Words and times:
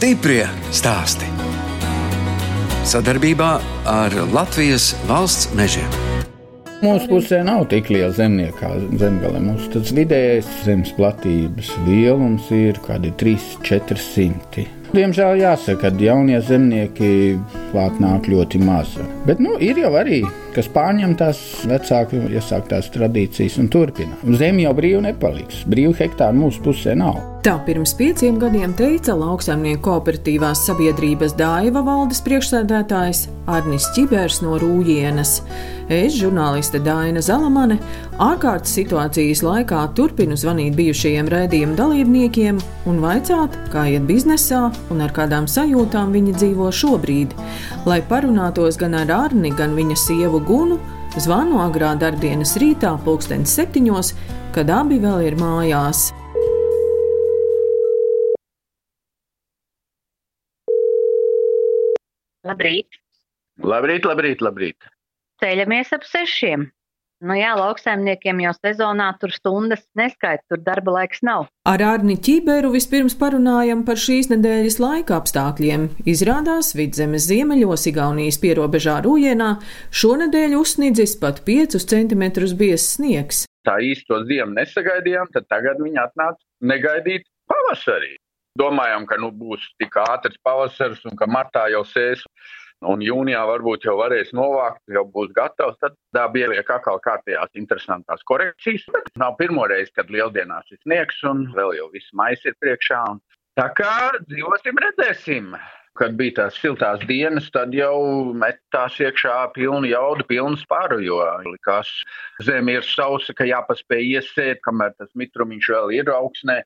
Stiprie 0.00 0.46
stāsti. 0.72 1.26
Sadarbībā 2.88 3.48
ar 3.84 4.14
Latvijas 4.32 4.94
valsts 5.04 5.50
mežiem. 5.52 5.90
Mūsu 6.80 7.10
pusē 7.10 7.42
nav 7.44 7.66
tik 7.68 7.90
liela 7.92 8.08
zemnieka 8.16 8.62
kā 8.62 8.70
zemgale. 8.96 9.42
Mums 9.44 9.66
tas 9.74 9.92
vidējais 9.92 10.48
zemes 10.64 10.94
platības 10.96 11.68
lielums 11.84 12.48
ir 12.48 12.80
kaut 12.80 12.94
kādi 12.94 13.12
3-400. 13.20 14.64
Diemžēl 14.96 15.42
jāsaka, 15.42 15.92
ka 15.92 16.06
jaunie 16.08 16.40
zemnieki 16.48 17.36
klāt 17.68 18.00
nāk 18.00 18.32
ļoti 18.32 18.64
maz. 18.64 18.96
Bet 19.28 19.44
nu, 19.44 19.58
ir 19.60 19.84
jau 19.84 19.92
arī, 20.00 20.22
kas 20.54 20.70
pārņem 20.74 21.16
tās 21.20 21.40
vecāku 21.70 22.24
iesāktās 22.30 22.90
tradīcijas 22.94 23.58
un 23.62 23.70
turpina. 23.72 24.18
Zeme 24.40 24.66
jau 24.66 24.76
brīvi 24.76 25.02
nepaliks. 25.08 25.64
Brīvu 25.70 25.96
hektāru 26.00 26.44
mūsu 26.44 26.64
pusē 26.64 26.96
nav. 26.98 27.18
Tā 27.40 27.54
pirms 27.64 27.94
pieciem 27.96 28.36
gadiem 28.36 28.74
teica 28.76 29.14
lauksaimnieku 29.16 29.80
kooperatīvās 29.86 30.60
sabiedrības 30.66 31.32
Daiva 31.38 31.80
valdes 31.86 32.20
priekšsēdētājs 32.26 33.22
Arnis 33.48 33.86
Čibērs 33.96 34.42
no 34.44 34.58
Rūjienas. 34.60 35.38
Es, 35.90 36.14
žurnāliste 36.20 36.78
Daina 36.84 37.22
Zalamane, 37.24 37.78
ārkārtas 38.20 38.74
situācijas 38.76 39.40
laikā 39.42 39.80
turpinu 39.96 40.36
zvanīt 40.38 40.76
bijušajiem 40.78 41.30
raidījuma 41.32 41.78
dalībniekiem 41.80 42.60
un 42.92 43.00
vaicāt, 43.02 43.56
kā 43.72 43.86
iet 43.90 44.04
biznesā 44.06 44.66
un 44.92 45.00
ar 45.00 45.16
kādām 45.16 45.48
sajūtām 45.50 46.12
viņi 46.14 46.36
dzīvo 46.36 46.68
šobrīd. 46.82 47.32
Lai 47.88 48.02
parunātos 48.04 48.76
gan 48.78 48.98
ar 49.00 49.10
Arni, 49.16 49.50
gan 49.56 49.72
viņa 49.74 49.96
sievu 49.98 50.39
Gunu, 50.46 50.78
zvanu 51.20 51.60
agrā 51.64 51.92
darbdienas 52.00 52.56
rītā, 52.60 52.94
pulkstenis 53.04 53.52
septiņos, 53.58 54.14
kad 54.54 54.70
abi 54.72 54.98
vēl 55.02 55.26
ir 55.28 55.36
mājās. 55.40 56.08
Labrīt! 62.46 63.00
Labrīt, 63.60 64.06
labrīt, 64.08 64.40
labrīt! 64.44 64.90
Ceļamies 65.40 65.92
ap 65.96 66.04
sešiem. 66.08 66.70
Nu 67.20 67.34
jā, 67.36 67.50
lauksaimniekiem 67.52 68.38
jau 68.46 68.52
sezonā 68.56 69.10
tur 69.20 69.32
stundas 69.34 69.82
neskaita, 69.98 70.40
tur 70.48 70.62
darba 70.64 70.94
laiks 70.94 71.20
nav. 71.26 71.50
Ar 71.68 71.82
Arni 71.84 72.16
Čiberu 72.16 72.70
vispirms 72.72 73.12
parunājam 73.20 73.82
par 73.84 74.00
šīs 74.00 74.30
nedēļas 74.30 74.78
laika 74.80 75.18
apstākļiem. 75.20 75.84
Izrādās, 76.08 76.72
vidzemes 76.78 77.26
ziemeļos 77.28 77.84
Igaunijas 77.92 78.40
pierobežā 78.40 78.96
Rūjienā 79.04 79.50
šonadēļ 80.00 80.56
uzsnidzis 80.62 81.18
pat 81.20 81.42
5 81.44 81.76
cm 81.92 82.24
biezs 82.56 82.94
sniegs. 82.96 83.44
Tā 83.68 83.76
īsto 83.84 84.22
ziemu 84.24 84.56
nesagaidījām, 84.56 85.28
tad 85.36 85.44
tagad 85.52 85.84
viņi 85.84 86.00
atnāca 86.00 86.40
negaidīt 86.72 87.28
pavasarī. 87.52 88.14
Domājām, 88.58 89.04
ka 89.06 89.20
nu, 89.20 89.28
būs 89.30 89.60
tik 89.78 89.94
ātrs 90.00 90.40
pavasaris 90.42 91.04
un 91.04 91.20
ka 91.20 91.28
martā 91.28 91.68
jau 91.70 91.84
sēs. 91.86 92.24
Un 92.88 93.02
jūnijā 93.04 93.40
varbūt 93.44 93.84
jau 93.84 93.98
varēs 93.98 94.30
novākt, 94.32 94.80
jau 94.88 95.02
būs 95.12 95.34
gatavs. 95.36 95.76
Tad 95.82 95.98
tā 96.16 96.22
ieliek 96.40 96.70
atkal 96.72 97.00
kārtējās 97.04 97.52
interesantās 97.60 98.24
korekcijas. 98.28 98.86
Bet 98.94 99.10
nav 99.20 99.36
pirmo 99.40 99.66
reizi, 99.68 99.92
kad 99.98 100.08
lieldienās 100.12 100.72
ir 100.72 100.80
sniegs 100.80 101.20
un 101.28 101.44
vēl 101.56 101.76
jau 101.76 101.90
viss 101.92 102.14
mais 102.16 102.40
ir 102.48 102.56
priekšā. 102.64 103.02
Tā 103.60 103.68
kā 103.76 103.92
dzīvosim, 104.30 104.80
redzēsim. 104.86 105.52
Kad 105.98 106.14
bija 106.16 106.36
tās 106.38 106.56
siltās 106.56 107.02
dienas, 107.04 107.50
tad 107.52 107.74
jau 107.76 108.32
metās 108.38 108.96
iekšā 109.02 109.50
pilnu 109.52 109.90
jaudu, 109.90 110.24
pilnu 110.30 110.56
spāru, 110.56 111.00
jo 111.04 111.18
likās, 111.50 111.90
zeme 112.46 112.78
ir 112.78 112.86
sausa, 112.86 113.34
ka 113.36 113.44
jāpaspēj 113.44 114.06
iesēt, 114.14 114.62
kamēr 114.64 114.94
tas 114.96 115.10
mitrumiņš 115.18 115.72
vēl 115.74 115.96
ir 115.98 116.12
augsnē 116.14 116.62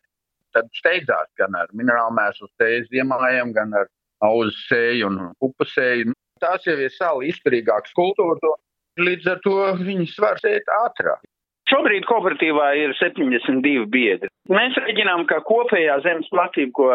tad 0.54 0.70
steidzās 0.78 1.32
gan 1.40 1.56
ar 1.58 1.72
minerālu 1.74 2.14
mēslu 2.14 2.48
ziemājiem, 2.92 3.52
gan 3.56 3.74
ar 3.80 3.90
auzu 4.24 4.54
sēju 4.68 5.10
un 5.10 5.20
pupu 5.40 5.66
sēju. 5.68 6.14
Tās 6.42 6.66
jau 6.66 6.76
ir 6.76 6.92
sāli 6.92 7.30
izturīgākas 7.32 7.94
kultūras, 7.96 8.58
līdz 9.00 9.30
ar 9.32 9.40
to 9.44 9.56
viņas 9.80 10.18
var 10.22 10.40
sēt 10.42 10.68
ātrāk. 10.82 11.22
Šobrīd 11.70 12.04
kooperatīvā 12.04 12.66
ir 12.76 12.92
72 12.98 13.86
biedri. 13.88 14.28
Mēs 14.52 14.76
rēķinām, 14.76 15.24
ka 15.30 15.38
kopējā 15.48 15.96
zemes 16.04 16.28
platība, 16.32 16.72
ko 16.76 16.88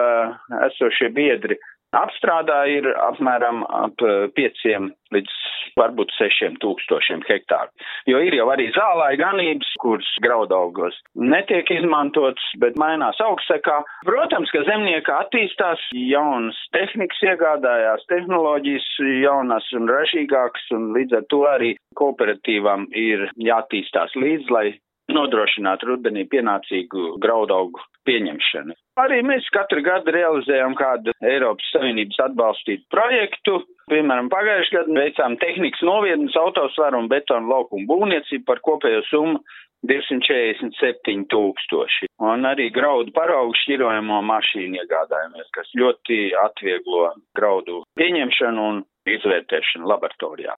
esošie 0.68 1.10
biedri 1.16 1.58
apstrādā, 1.96 2.64
ir 2.70 2.90
apmēram 3.10 3.64
ap 3.66 4.02
5 4.38 4.66
līdz 5.14 5.38
varbūt 5.80 6.12
6 6.18 6.58
tūkstošiem 6.64 7.24
hektāru. 7.28 7.72
Jo 8.10 8.20
ir 8.26 8.36
jau 8.38 8.48
arī 8.54 8.70
zālāja 8.76 9.20
ganības, 9.22 9.70
kuras 9.82 10.10
graudaugos 10.24 10.98
netiek 11.16 11.70
izmantotas, 11.74 12.46
bet 12.62 12.78
mainās 12.82 13.22
augstsekā. 13.24 13.80
Protams, 14.08 14.52
ka 14.54 14.66
zemnieka 14.68 15.22
attīstās, 15.26 15.86
jaunas 15.94 16.60
tehnikas 16.76 17.24
iegādājās, 17.32 18.06
tehnoloģijas 18.12 18.90
jaunas 19.24 19.72
un 19.78 19.90
ražīgākas, 19.92 20.70
un 20.76 20.92
līdz 20.98 21.22
ar 21.22 21.26
to 21.34 21.42
arī 21.50 21.74
kooperatīvām 22.00 22.90
ir 22.98 23.30
jātīstās 23.40 24.16
līdz, 24.20 24.54
lai 24.54 24.68
nodrošināt 25.10 25.84
rudenī 25.88 26.28
pienācīgu 26.30 27.16
graudaugu 27.24 27.82
pieņemšanu. 28.06 28.76
Arī 29.00 29.20
mēs 29.24 29.48
katru 29.54 29.84
gadu 29.86 30.12
realizējam 30.16 30.74
kādu 30.78 31.14
Eiropas 31.24 31.68
Savienības 31.74 32.20
atbalstītu 32.26 32.88
projektu. 32.92 33.62
Piemēram, 33.90 34.30
pagājušajā 34.34 34.84
gadā 34.84 34.98
veicām 35.00 35.38
tehnikas 35.42 35.82
novietnes 35.86 36.36
autosvaru 36.38 37.00
un 37.04 37.10
betonu 37.12 37.50
laukumu 37.50 37.88
būvniecību 37.90 38.46
par 38.50 38.62
kopējo 38.66 39.02
summu 39.10 39.42
247 39.88 41.24
tūkstoši. 41.32 42.10
Un 42.20 42.44
arī 42.50 42.68
graudu 42.76 43.14
paraugu 43.16 43.56
šķirojamo 43.62 44.20
mašīnu 44.28 44.82
iegādājamies, 44.82 45.48
kas 45.56 45.72
ļoti 45.80 46.20
atvieglo 46.44 47.14
graudu 47.40 47.84
pieņemšanu 48.00 48.68
un 48.74 48.84
izvērtēšanu 49.08 49.88
laboratorijā. 49.90 50.58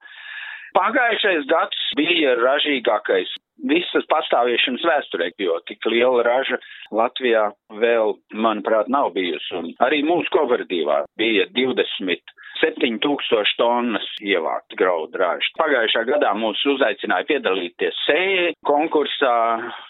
Pagājušais 0.75 1.47
gads 1.51 1.80
bija 2.00 2.38
ražīgākais 2.40 3.34
visas 3.68 4.06
pastāviešanas 4.12 4.84
vēsturē, 4.88 5.32
jo 5.42 5.58
tik 5.70 5.86
liela 5.90 6.24
raža 6.26 6.58
Latvijā 6.96 7.48
vēl, 7.82 8.16
manuprāt, 8.34 8.90
nav 8.92 9.12
bijusi. 9.16 9.54
Un 9.58 9.72
arī 9.86 10.02
mūsu 10.08 10.32
kooperatīvā 10.34 11.02
bija 11.20 11.48
27 11.56 13.00
tūkstoši 13.04 13.58
tonnas 13.60 14.08
ievākt 14.22 14.76
graudu 14.80 15.22
ražu. 15.22 15.54
Pagājušā 15.60 16.06
gadā 16.10 16.34
mūs 16.38 16.64
uzaicināja 16.74 17.30
piedalīties 17.30 18.02
sēja 18.08 18.50
konkursā 18.68 19.36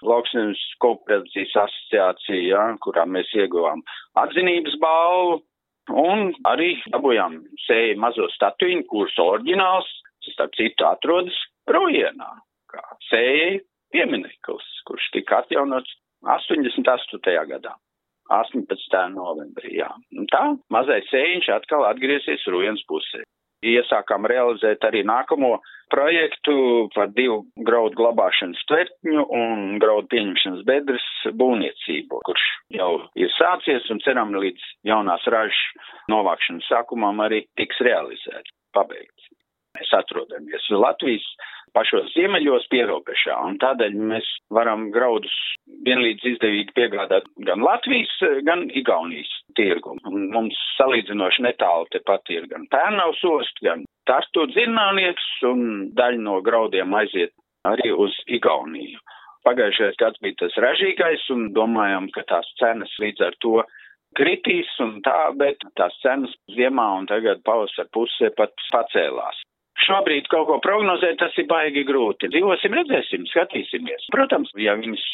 Lauksnes 0.08 0.62
kooperatīvas 0.84 1.58
asociācija, 1.66 2.44
ja, 2.52 2.68
kurā 2.84 3.08
mēs 3.08 3.32
ieguvām 3.38 3.86
atzinības 4.26 4.78
balvu. 4.84 5.42
Un 5.98 6.30
arī 6.46 6.76
dabūjām 6.94 7.40
sēju 7.66 7.98
mazo 8.00 8.28
statuiņu, 8.36 8.86
kuras 8.88 9.18
oriģināls, 9.20 9.90
starp 10.30 10.54
citu, 10.56 10.86
atrodas 10.86 11.36
Rojienā 11.68 12.30
kā 12.72 12.84
sējai 13.10 13.60
piemineklis, 13.94 14.68
kurš 14.88 15.12
tika 15.16 15.42
atjaunots 15.44 15.98
88. 16.22 17.48
gadā. 17.50 17.76
18. 18.32 18.96
novembrī, 19.12 19.76
jā. 19.82 19.90
Un 20.16 20.28
tā 20.32 20.44
mazais 20.72 21.10
sējiņš 21.12 21.52
atkal 21.58 21.84
atgriezies 21.90 22.46
Rujens 22.48 22.84
pusē. 22.88 23.26
Iesākām 23.62 24.26
realizēt 24.26 24.82
arī 24.88 25.04
nākamo 25.06 25.60
projektu 25.92 26.56
par 26.96 27.12
divu 27.14 27.44
graudu 27.68 28.00
glabāšanas 28.00 28.64
tvertņu 28.72 29.26
un 29.38 29.76
graudu 29.84 30.10
pieņemšanas 30.14 30.64
bedres 30.66 31.06
būvniecību, 31.38 32.24
kurš 32.26 32.48
jau 32.74 32.90
ir 33.20 33.30
sācies 33.36 33.92
un 33.94 34.02
ceram 34.06 34.34
līdz 34.34 34.72
jaunās 34.90 35.28
ražas 35.36 35.62
novākšanas 36.10 36.72
sākumam 36.72 37.22
arī 37.28 37.44
tiks 37.60 37.84
realizēts, 37.86 38.56
pabeigts. 38.74 39.30
Mēs 39.82 39.94
atrodamies 39.98 40.68
Latvijas 40.70 41.26
pašos 41.74 42.12
ziemeļos 42.14 42.68
pierobežā, 42.70 43.34
un 43.48 43.56
tādēļ 43.64 43.96
mēs 44.12 44.28
varam 44.54 44.90
graudus 44.94 45.34
vienlīdz 45.88 46.28
izdevīgi 46.34 46.76
piegādāt 46.78 47.26
gan 47.48 47.64
Latvijas, 47.66 48.12
gan 48.46 48.68
Igaunijas 48.78 49.32
tirgu. 49.58 49.96
Un 50.06 50.30
mums 50.36 50.60
salīdzinoši 50.78 51.48
netālu 51.48 51.90
tepat 51.96 52.30
ir 52.36 52.46
gan 52.52 52.68
Pērnavs 52.70 53.24
ost, 53.32 53.64
gan 53.66 53.88
Tartu 54.10 54.46
dzirnānieks, 54.52 55.26
un 55.50 55.66
daļa 55.98 56.22
no 56.28 56.40
graudiem 56.46 56.94
aiziet 57.02 57.34
arī 57.70 57.90
uz 58.06 58.14
Igauniju. 58.38 59.02
Pagājušais 59.46 59.98
gads 59.98 60.22
bija 60.22 60.44
tas 60.44 60.58
ražīgais, 60.62 61.26
un 61.34 61.48
domājam, 61.56 62.12
ka 62.14 62.26
tās 62.30 62.50
cenas 62.62 62.94
līdz 63.02 63.26
ar 63.32 63.38
to 63.42 63.62
kritīs 64.18 64.70
un 64.84 65.00
tā, 65.06 65.32
bet 65.38 65.64
tās 65.80 65.96
cenas 66.04 66.34
ziemā 66.54 66.88
un 67.00 67.08
tagad 67.10 67.42
pavasar 67.48 67.90
pusē 67.96 68.30
pat 68.38 68.54
pacēlās. 68.74 69.42
Šobrīd 69.82 70.30
kaut 70.32 70.48
ko 70.50 70.60
prognozēt, 70.64 71.18
tas 71.22 71.36
ir 71.42 71.48
baigi 71.50 71.84
grūti. 71.88 72.30
Dzīvosim, 72.32 72.76
redzēsim, 72.82 73.26
skatīsimies. 73.32 74.10
Protams, 74.14 74.52
ja 74.60 74.76
viņas 74.78 75.06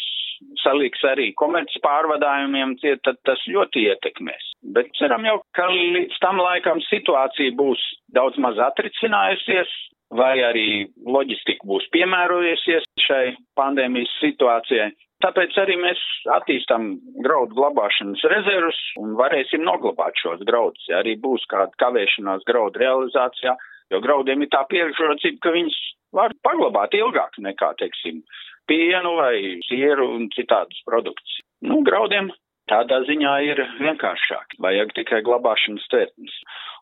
saliks 0.61 1.01
arī 1.07 1.31
komerces 1.39 1.81
pārvadājumiem, 1.83 2.75
tad 3.05 3.19
tas 3.25 3.41
ļoti 3.49 3.87
ietekmēs. 3.91 4.51
Bet 4.75 4.91
ceram 4.99 5.25
jau, 5.25 5.39
ka 5.57 5.69
līdz 5.71 6.19
tam 6.23 6.41
laikam 6.43 6.81
situācija 6.89 7.55
būs 7.57 7.81
daudz 8.13 8.37
maz 8.43 8.59
atricinājusies, 8.69 9.71
vai 10.13 10.37
arī 10.45 10.67
loģistika 11.03 11.67
būs 11.67 11.89
piemērojusies 11.91 12.87
šai 13.07 13.35
pandēmijas 13.59 14.13
situācijai. 14.21 14.91
Tāpēc 15.25 15.55
arī 15.57 15.79
mēs 15.81 16.01
attīstām 16.35 16.91
graudu 17.25 17.57
glabāšanas 17.57 18.21
rezervus 18.31 18.77
un 19.01 19.15
varēsim 19.17 19.63
noglabāt 19.65 20.19
šos 20.21 20.43
graudus, 20.45 20.85
ja 20.91 21.01
arī 21.01 21.15
būs 21.23 21.47
kāda 21.49 21.73
kavēšanās 21.81 22.45
graudu 22.47 22.83
realizācijā, 22.83 23.55
jo 23.93 24.01
graudiem 24.03 24.43
ir 24.43 24.51
tā 24.53 24.63
pieredzrocība, 24.71 25.41
ka 25.43 25.53
viņas 25.55 25.77
var 26.15 26.35
paglabāt 26.45 26.95
ilgāk 26.97 27.39
nekā, 27.43 27.73
teiksim, 27.81 28.21
pienu 28.67 29.15
vai 29.19 29.59
sieru 29.67 30.09
un 30.15 30.27
citādus 30.35 30.79
produktus. 30.87 31.39
Nu, 31.63 31.81
graudiem 31.87 32.29
tādā 32.71 32.99
ziņā 33.07 33.33
ir 33.47 33.63
vienkāršāk, 33.79 34.57
vajag 34.63 34.93
tikai 34.97 35.21
glabāšanas 35.27 35.87
tērtnes. 35.91 36.35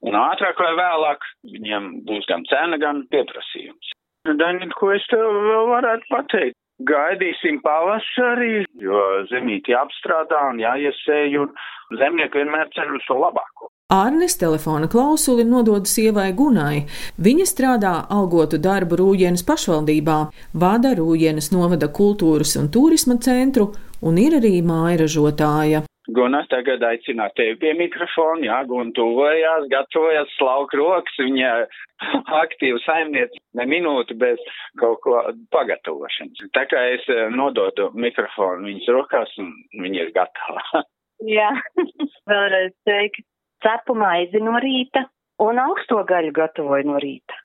Un 0.06 0.18
ātrāk 0.20 0.60
vai 0.62 0.74
vēlāk 0.80 1.26
viņiem 1.54 1.92
būs 2.10 2.28
gan 2.30 2.46
cena, 2.50 2.80
gan 2.82 3.06
pieprasījums. 3.14 3.94
Daņi, 4.26 4.72
ko 4.74 4.90
es 4.96 5.06
tev 5.12 5.22
vēl 5.22 5.68
varētu 5.70 6.10
pateikt? 6.10 6.58
Gaidīsim 6.84 7.62
pavasarī, 7.64 8.66
jo 8.84 9.04
zemīti 9.30 9.72
jāapstrādā 9.72 10.42
un 10.50 10.60
jāiesēj, 10.60 11.38
un 11.40 11.54
zemnieki 12.02 12.42
vienmēr 12.42 12.68
cer 12.76 12.92
uz 12.92 13.06
to 13.08 13.16
labāko. 13.16 13.72
Ārnis 13.96 14.36
telefona 14.42 14.90
klausuli 14.92 15.46
nodod 15.46 15.88
sievai 15.88 16.32
Gunai. 16.34 16.84
Viņa 17.22 17.46
strādā 17.48 17.94
algotu 18.10 18.58
darbu 18.58 18.98
Rūjienas 19.00 19.46
pašvaldībā, 19.48 20.20
vada 20.54 20.96
Rūjienas 20.98 21.52
novada 21.54 21.88
kultūras 21.88 22.58
un 22.60 22.72
turisma 22.74 23.20
centru 23.22 23.70
un 24.02 24.18
ir 24.18 24.40
arī 24.42 24.58
mājražotāja. 24.66 25.86
Guna 26.14 26.44
tagad 26.52 26.84
aicināt 26.86 27.34
tevi 27.38 27.56
pie 27.62 27.72
mikrofona, 27.78 28.44
jā, 28.46 28.58
Guna 28.70 28.94
tuvojās, 28.94 29.66
gatavojas 29.72 30.34
slauk 30.38 30.74
rokas, 30.78 31.16
viņa 31.18 31.54
aktīva 32.44 32.82
saimniece, 32.86 33.42
ne 33.58 33.66
minūti 33.70 34.18
bez 34.22 34.42
kaut 34.82 35.02
ko 35.06 35.24
pagatavošanas. 35.56 36.46
Tā 36.54 36.68
kā 36.70 36.84
es 36.94 37.08
eh, 37.10 37.26
nododu 37.34 37.90
mikrofonu 37.98 38.70
viņas 38.70 38.92
rokās 38.94 39.34
un 39.42 39.50
viņa 39.82 40.04
ir 40.06 40.14
gatava. 40.20 40.84
jā, 41.40 41.50
vēlreiz 42.32 42.76
teikt, 42.86 43.26
cepu 43.66 43.98
maizi 43.98 44.44
no 44.46 44.60
rīta 44.62 45.08
un 45.42 45.60
augsto 45.66 46.04
gaļu 46.06 46.38
gatavoju 46.38 46.92
no 46.92 47.02
rīta. 47.02 47.42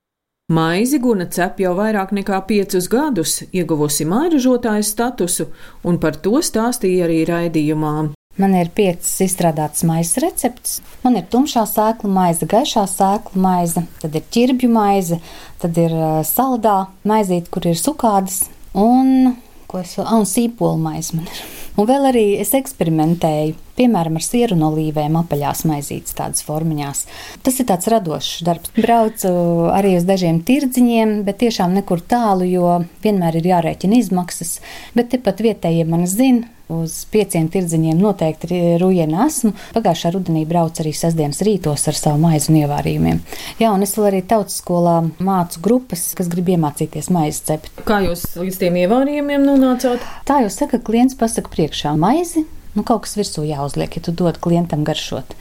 Maizi 0.51 0.99
Guna 0.99 1.29
cep 1.31 1.61
jau 1.63 1.71
vairāk 1.77 2.09
nekā 2.11 2.41
piecus 2.43 2.89
gadus, 2.91 3.37
ieguvusi 3.55 4.03
mairažotājas 4.05 4.89
statusu, 4.91 5.47
un 5.87 5.97
par 6.03 6.17
to 6.19 6.41
stāstīja 6.43 7.05
arī 7.07 7.21
raidījumā. 7.29 7.93
Man 8.39 8.53
ir 8.55 8.69
piecas 8.71 9.11
izstrādātas 9.25 9.83
maizes 9.87 10.21
receptes. 10.23 10.77
Man 11.03 11.17
ir 11.19 11.25
tumšā 11.31 11.65
sēklu 11.67 12.09
maize, 12.11 12.47
gaišā 12.47 12.85
sēklu 12.87 13.41
maize, 13.43 13.83
tad 13.99 14.15
ir 14.15 14.23
ķirbju 14.31 14.69
maize, 14.71 15.19
tad 15.59 15.77
ir 15.81 15.95
saldā 16.27 16.77
maizīte, 17.07 17.51
kur 17.51 17.67
ir 17.67 17.79
sukādas 17.79 18.45
un, 18.71 19.33
ko 19.67 19.81
es 19.83 19.97
ah, 19.99 20.15
un 20.15 20.23
sīpola 20.29 20.79
maize 20.79 21.17
man 21.17 21.27
ir. 21.27 21.43
Un 21.79 21.87
vēl 21.87 22.07
arī 22.11 22.25
es 22.39 22.55
eksperimentēju, 22.55 23.57
piemēram, 23.81 24.21
ar 24.21 24.25
sieru 24.25 24.57
un 24.57 24.67
olīvēm 24.69 25.17
apaļās 25.23 25.65
maizītes, 25.69 26.15
tādas 26.17 26.45
formiņās. 26.47 27.03
Tas 27.43 27.59
ir 27.59 27.69
tāds 27.71 27.89
radošs 27.91 28.45
darbs. 28.47 28.73
Braucu 28.77 29.33
arī 29.73 29.97
uz 29.97 30.07
dažiem 30.07 30.41
tirdziņiem, 30.47 31.21
bet 31.27 31.41
tiešām 31.43 31.75
nekur 31.81 32.05
tālu, 32.05 32.47
jo 32.47 32.79
vienmēr 33.03 33.41
ir 33.41 33.53
jārēķina 33.55 34.01
izmaksas. 34.01 34.59
Bet 34.97 35.11
tepat 35.15 35.43
vietējie 35.43 35.87
man 35.89 36.07
zina, 36.09 36.49
uz 36.71 36.93
pieciem 37.11 37.49
tirdziņiem 37.51 37.99
noteikti 37.99 38.59
rujienā 38.81 39.25
esmu. 39.27 39.53
Pagājušā 39.75 40.13
rudenī 40.15 40.45
braucu 40.47 40.83
arī 40.83 40.93
sestdienas 40.95 41.41
rītos 41.45 41.87
ar 41.91 41.97
savu 41.97 42.21
maizu 42.23 42.53
un 42.53 42.61
ievārījumiem. 42.61 43.19
Jā, 43.59 43.73
un 43.73 43.83
es 43.85 43.95
vēl 43.97 44.11
arī 44.11 44.21
tautas 44.27 44.61
skolā 44.61 44.97
mācu 45.19 45.63
grupas, 45.65 46.07
kas 46.17 46.31
grib 46.31 46.53
iemācīties 46.55 47.11
maizi 47.13 47.43
cept. 47.51 47.83
Kā 47.87 48.01
jūs 48.05 48.23
līdz 48.39 48.61
tiem 48.63 48.79
ievārījumiem 48.85 49.45
nonācāt? 49.49 50.07
Tā 50.27 50.41
jau 50.45 50.53
saka, 50.53 50.79
klients 50.79 51.17
pasaka 51.19 51.51
priekšā 51.51 51.95
maizi. 51.99 52.47
Nu, 52.75 52.85
kaut 52.87 53.03
kas 53.05 53.17
virsū 53.19 53.43
jāuzliek, 53.47 53.97
ja 53.97 54.05
tu 54.05 54.13
dod 54.15 54.39
klientam 54.43 54.85
garšot. 54.87 55.35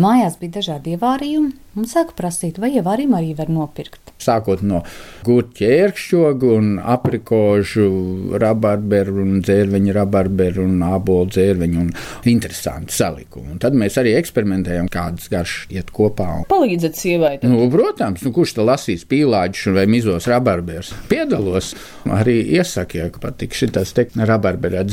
Mājās 0.00 0.36
bija 0.38 0.60
dažādi 0.60 0.94
ievārījumi, 0.94 1.54
un 1.80 1.88
sāku 1.90 2.14
prasīt, 2.18 2.60
vai 2.62 2.74
ievārījumu 2.76 3.16
arī 3.18 3.32
var 3.38 3.50
nopirkt 3.50 4.10
sākot 4.24 4.62
no 4.66 4.82
gurķa 5.26 5.68
ērkšķogu 5.84 6.52
un 6.56 6.70
aprikožu, 6.78 7.86
rabarberu 8.40 9.18
un 9.24 9.40
dzērveņu 9.44 9.94
rabarberu 9.96 10.64
un 10.66 10.84
ābolu 10.86 11.30
dzērveņu 11.34 11.82
un 11.84 11.90
interesanti 12.30 12.96
salikumu. 12.96 13.54
Un 13.54 13.62
tad 13.62 13.76
mēs 13.78 13.98
arī 14.00 14.14
eksperimentējam, 14.20 14.90
kādas 14.92 15.30
garšas 15.32 15.70
iet 15.74 15.92
kopā. 15.94 16.28
Palīdzat 16.50 16.98
sievai. 17.00 17.34
Tad. 17.40 17.50
Nu, 17.52 17.66
protams, 17.72 18.24
nu, 18.26 18.34
kurš 18.36 18.56
te 18.58 18.66
lasīs 18.66 19.06
pīlāģus 19.10 19.70
vai 19.76 19.86
mizos 19.90 20.28
rabarberus. 20.30 20.92
Piedalos 21.10 21.72
arī 22.10 22.40
iesaku, 22.58 23.00
ja 23.00 23.10
patīk 23.20 23.56
šitas 23.56 23.94
te 23.96 24.08
rabarberu 24.16 24.80
ar 24.82 24.88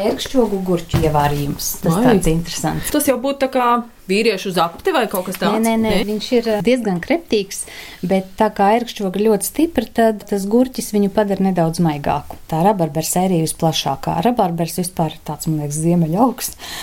Ērkšķogu 0.00 0.60
gurķu 0.66 1.02
ievārījums. 1.04 1.72
Tas 1.84 1.96
Vai. 1.96 2.04
tāds 2.06 2.30
interesants. 2.32 2.92
Tas 2.94 3.08
jau 3.10 3.18
būtu 3.20 3.44
tā 3.44 3.50
kā 3.52 3.70
vīriešu 4.10 4.52
zapti 4.54 4.94
vai 4.94 5.04
kaut 5.10 5.28
kas 5.28 5.38
tāds? 5.40 5.60
Nē, 5.62 5.76
nē, 5.78 5.92
nē, 6.00 6.04
viņš 6.08 6.28
ir 6.38 6.48
eh, 6.50 6.62
diezgan 6.66 7.00
kreptīgs, 7.02 7.64
bet 8.06 8.32
tā 8.40 8.50
kā 8.54 8.72
ērkšķoga 8.78 9.22
ļoti 9.22 9.48
stipra, 9.48 9.86
tad 10.00 10.24
tas 10.30 10.46
gurķis 10.50 10.92
viņu 10.94 11.12
padara 11.14 11.46
nedaudz 11.50 11.82
maigāku. 11.84 12.38
Tā 12.50 12.62
rabarbera 12.66 13.06
sērija 13.06 13.46
visplašākā. 13.46 14.16
Rabarbers 14.26 14.80
vispār 14.80 15.14
ir 15.14 15.22
tāds, 15.26 15.48
man 15.50 15.62
liekas, 15.64 15.80
ziemeļa 15.84 16.22
augsts. 16.24 16.74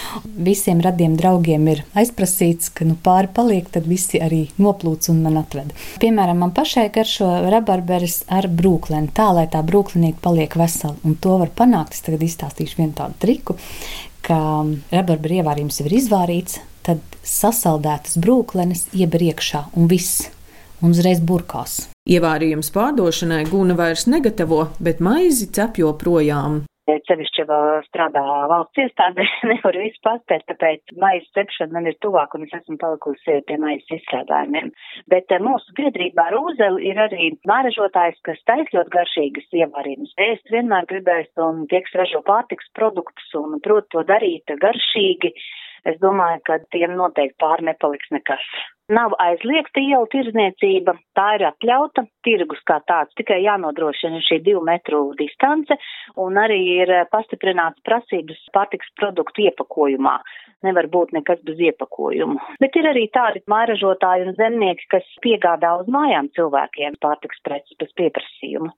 Visiem 0.48 0.82
radiem 0.84 1.18
draugiem 1.20 1.68
ir 1.74 1.84
aizprasīts, 1.98 2.72
ka 2.74 2.88
nu 2.88 2.98
pāri 3.04 3.32
paliek, 3.34 3.68
tad 3.74 3.90
visi 3.90 4.22
arī 4.24 4.46
noplūc 4.62 5.10
un 5.12 5.24
man 5.26 5.42
atved. 5.44 5.74
Piemēram, 6.04 6.44
man 6.46 6.56
pašai 6.56 6.88
garšo 6.96 7.30
rabarberis 7.52 8.22
ar 8.32 8.50
brūkleni, 8.52 9.12
tā 9.16 9.30
lai 9.36 9.48
tā 9.52 9.64
brūklinīte 9.68 10.24
paliek 10.24 10.56
vesela. 10.60 10.96
Un 11.08 11.20
to 11.22 11.38
var 11.42 11.52
panākt, 11.56 11.98
es 11.98 12.06
tagad 12.06 12.24
izstāstīšu 12.28 12.82
vienu 12.82 12.96
tādu 12.98 13.07
triku, 13.22 13.58
ka 14.26 14.40
rabarbera 14.92 15.42
ievārījums 15.42 15.82
ir 15.84 15.98
izvārīts, 16.00 16.60
tad 16.88 17.04
sasaldētas 17.28 18.18
brūklenes 18.24 18.88
ieber 18.96 19.24
iekšā 19.32 19.66
un 19.80 19.90
viss, 19.92 20.28
un 20.82 20.96
uzreiz 20.96 21.22
burkās. 21.24 21.86
Ievārījums 22.08 22.72
pārdošanai 22.76 23.44
guna 23.50 23.76
vairs 23.76 24.08
negatavo, 24.08 24.70
bet 24.80 25.04
maizi 25.04 25.50
cep 25.52 25.80
joprojām. 25.82 26.62
Cevišķi 26.88 27.44
vēl 27.50 27.82
strādā 27.90 28.22
valsts 28.48 28.80
iestādē, 28.80 29.26
nevaru 29.52 29.82
visu 29.84 30.00
paspēt, 30.08 30.46
tāpēc 30.48 30.94
maizes 31.02 31.34
cepšana 31.36 31.76
man 31.76 31.90
ir 31.92 31.98
tuvāk 32.04 32.38
un 32.38 32.46
es 32.46 32.54
esmu 32.56 32.78
palikusi 32.80 33.42
pie 33.50 33.58
maizes 33.60 33.98
izstrādājumiem. 33.98 34.72
Bet 35.12 35.36
eh, 35.36 35.44
mūsu 35.44 35.76
biedrībā 35.76 36.30
Rūzeli 36.32 36.88
ir 36.88 37.02
arī 37.04 37.34
māražotājs, 37.50 38.22
kas 38.28 38.40
taisļot 38.48 38.94
garšīgas 38.96 39.52
ievārījumus. 39.64 40.16
Es 40.30 40.40
vienmēr 40.54 40.88
gribēju 40.88 41.44
un 41.50 41.66
tie, 41.68 41.84
kas 41.84 42.00
ražo 42.04 42.24
pārtiks 42.28 42.72
produktus 42.80 43.36
un 43.36 43.60
prot 43.68 43.92
to 43.92 44.06
darīt 44.08 44.56
garšīgi, 44.64 45.34
es 45.92 46.00
domāju, 46.00 46.40
ka 46.48 46.62
tiem 46.72 46.96
noteikti 46.96 47.40
pār 47.44 47.68
nepaliks 47.68 48.16
nekas. 48.16 48.48
Nav 48.88 49.12
aizliegta 49.20 49.82
ielu 49.84 50.08
tirzniecība, 50.14 50.94
tā 51.18 51.26
ir 51.36 51.42
atļauta, 51.50 52.06
tirgus 52.24 52.62
kā 52.70 52.78
tāds, 52.88 53.12
tikai 53.20 53.42
jānodrošina 53.44 54.22
šī 54.24 54.38
divu 54.46 54.62
metru 54.64 55.02
distance 55.20 55.76
un 56.26 56.40
arī 56.40 56.62
ir 56.78 56.94
pastiprināts 57.12 57.84
prasības 57.84 58.40
pārtiks 58.56 58.94
produktu 58.96 59.44
iepakojumā. 59.50 60.16
Nevar 60.64 60.88
būt 60.96 61.12
nekas 61.20 61.44
bez 61.50 61.60
iepakojumu. 61.68 62.40
Bet 62.64 62.80
ir 62.80 62.88
arī 62.94 63.10
tādi 63.12 63.44
mairažotāji 63.52 64.30
un 64.30 64.40
zemnieki, 64.40 64.88
kas 64.96 65.14
piegādā 65.26 65.76
uz 65.82 65.92
mājām 65.92 66.32
cilvēkiem 66.40 66.96
pārtiks 67.04 67.44
preces 67.44 67.84
bez 67.84 67.92
pieprasījuma 68.00 68.72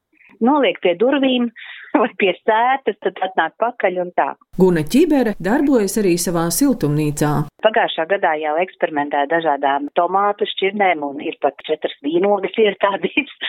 noliek 0.45 0.79
pie 0.83 0.95
durvīm 0.99 1.49
vai 2.01 2.09
pie 2.21 2.33
sētas, 2.39 2.97
tad 3.03 3.19
atnāk 3.29 3.55
pakaļ 3.61 4.01
un 4.03 4.11
tā. 4.17 4.29
Guna 4.59 4.83
ķibere 4.85 5.35
darbojas 5.41 5.97
arī 6.01 6.15
savā 6.21 6.47
siltumnīcā. 6.53 7.31
Pagājušā 7.65 8.05
gadā 8.13 8.35
jau 8.41 8.55
eksperimentēja 8.63 9.29
dažādām 9.31 9.89
tomātu 9.99 10.47
šķirnēm 10.53 11.05
un 11.07 11.23
ir 11.25 11.39
pat 11.43 11.59
četras 11.67 11.95
vīnogas 12.05 12.55
iestādīts. 12.65 13.35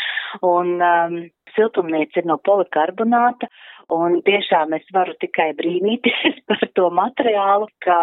Un 0.47 0.77
um, 0.79 1.15
siltumnīca 1.57 2.21
ir 2.21 2.29
no 2.31 2.37
polikarbonāta. 2.47 3.49
Un 3.91 4.21
tiešām 4.23 4.77
es 4.77 4.85
varu 4.95 5.17
tikai 5.19 5.49
brīnīties 5.59 6.39
par 6.51 6.63
to 6.79 6.91
materiālu, 6.95 7.67
ka 7.83 7.97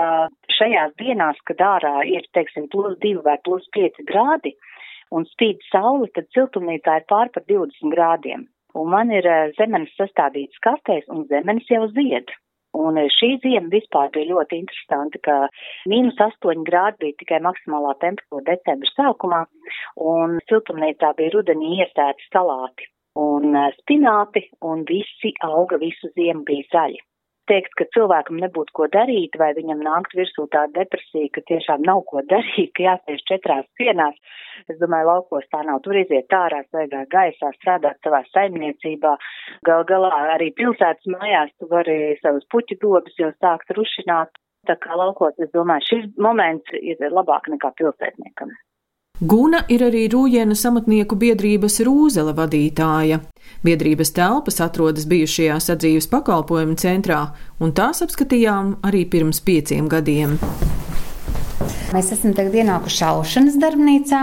šajās 0.58 0.98
dienās, 1.00 1.40
kad 1.48 1.64
ārā 1.64 1.96
ir, 2.12 2.28
teiksim, 2.36 2.68
plus 2.74 2.98
2 3.04 3.24
vai 3.24 3.38
plus 3.48 3.64
5 3.78 4.04
grādi 4.10 4.58
un 5.16 5.24
spīd 5.30 5.64
saule, 5.72 6.10
tad 6.12 6.28
siltumnīcā 6.36 7.00
ir 7.00 7.08
pār 7.08 7.32
par 7.32 7.48
20 7.48 7.96
grādiem 7.96 8.44
un 8.80 8.92
man 8.94 9.14
ir 9.14 9.28
eh, 9.28 9.54
zemenes 9.60 9.94
sastādīts 10.00 10.62
kastēs, 10.66 11.08
un 11.14 11.26
zemenes 11.32 11.70
jau 11.72 11.86
zied. 11.94 12.34
Un 12.78 13.00
eh, 13.02 13.10
šī 13.18 13.32
ziema 13.46 13.72
vispār 13.74 14.12
bija 14.16 14.34
ļoti 14.34 14.62
interesanta, 14.64 15.22
ka 15.28 15.38
mīnus 15.92 16.20
8 16.28 16.66
grādi 16.68 17.06
bija 17.06 17.22
tikai 17.24 17.42
maksimālā 17.48 17.96
temperatūra 18.04 18.46
decembra 18.52 18.94
sākumā, 18.94 19.42
un 20.12 20.38
siltumnīcā 20.52 21.16
bija 21.18 21.36
rudenī 21.38 21.78
iesēti 21.82 22.30
salāti 22.34 22.92
un 23.18 23.56
eh, 23.56 23.74
spināti, 23.82 24.46
un 24.62 24.86
visi 24.88 25.34
auga 25.46 25.80
visu 25.82 26.12
ziemu 26.14 26.46
bija 26.48 26.70
zaļi. 26.74 27.02
Teikt, 27.50 27.74
ka 27.80 27.88
cilvēkam 27.96 28.40
nebūtu 28.42 28.76
ko 28.78 28.88
darīt, 28.94 29.38
vai 29.42 29.50
viņam 29.58 29.84
nākt 29.86 30.16
virsū 30.18 30.48
tāda 30.54 30.84
depresija, 30.84 31.32
ka 31.36 31.44
tiešām 31.52 31.86
nav 31.88 32.04
ko 32.12 32.24
darīt, 32.34 32.74
ka 32.78 32.86
jāsēž 32.86 33.24
četrās 33.30 33.66
sienās. 33.80 34.18
Es 34.68 34.80
domāju, 34.82 35.10
laukos 35.12 35.48
tā 35.54 35.64
nav. 35.68 35.82
Tur 35.86 36.00
iziet 36.02 36.34
ārā, 36.34 36.64
svaigā 36.68 37.06
gaisā, 37.14 37.52
strādāt 37.60 38.00
savā 38.06 38.24
saimniecībā. 38.34 39.16
Gal 39.68 39.88
galā 39.90 40.14
arī 40.36 40.52
pilsētas 40.58 41.10
mājās 41.14 41.54
tu 41.58 41.70
vari 41.72 42.18
savus 42.24 42.48
puķu 42.54 42.80
dobas 42.82 43.20
jau 43.22 43.32
sākt 43.38 43.74
rušināt. 43.78 44.34
Tā 44.68 44.76
kā 44.84 44.98
laukos, 45.00 45.38
es 45.40 45.52
domāju, 45.54 45.86
šis 45.92 46.08
moments 46.20 46.74
ir 46.82 47.00
labāk 47.14 47.48
nekā 47.54 47.72
pilsētniekam. 47.80 48.52
Guna 49.18 49.64
ir 49.74 49.82
arī 49.82 50.04
Rūjienas 50.14 50.62
amatnieku 50.70 51.18
biedrības 51.18 51.80
Rūzele 51.88 52.36
vadītāja. 52.38 53.18
Biedrības 53.66 54.14
telpas 54.18 54.62
atrodas 54.62 55.08
bijušajā 55.10 55.58
sadzīves 55.70 56.10
pakalpojumu 56.12 56.78
centrā, 56.78 57.24
un 57.60 57.74
tās 57.78 58.04
apskatījām 58.06 58.78
arī 58.86 59.06
pirms 59.10 59.42
pieciem 59.42 59.90
gadiem. 59.90 60.38
Mēs 61.96 62.10
esam 62.12 62.34
tagad 62.36 62.56
ienākuši 62.60 62.98
šaušanas 63.00 63.54
darbnīcā, 63.62 64.20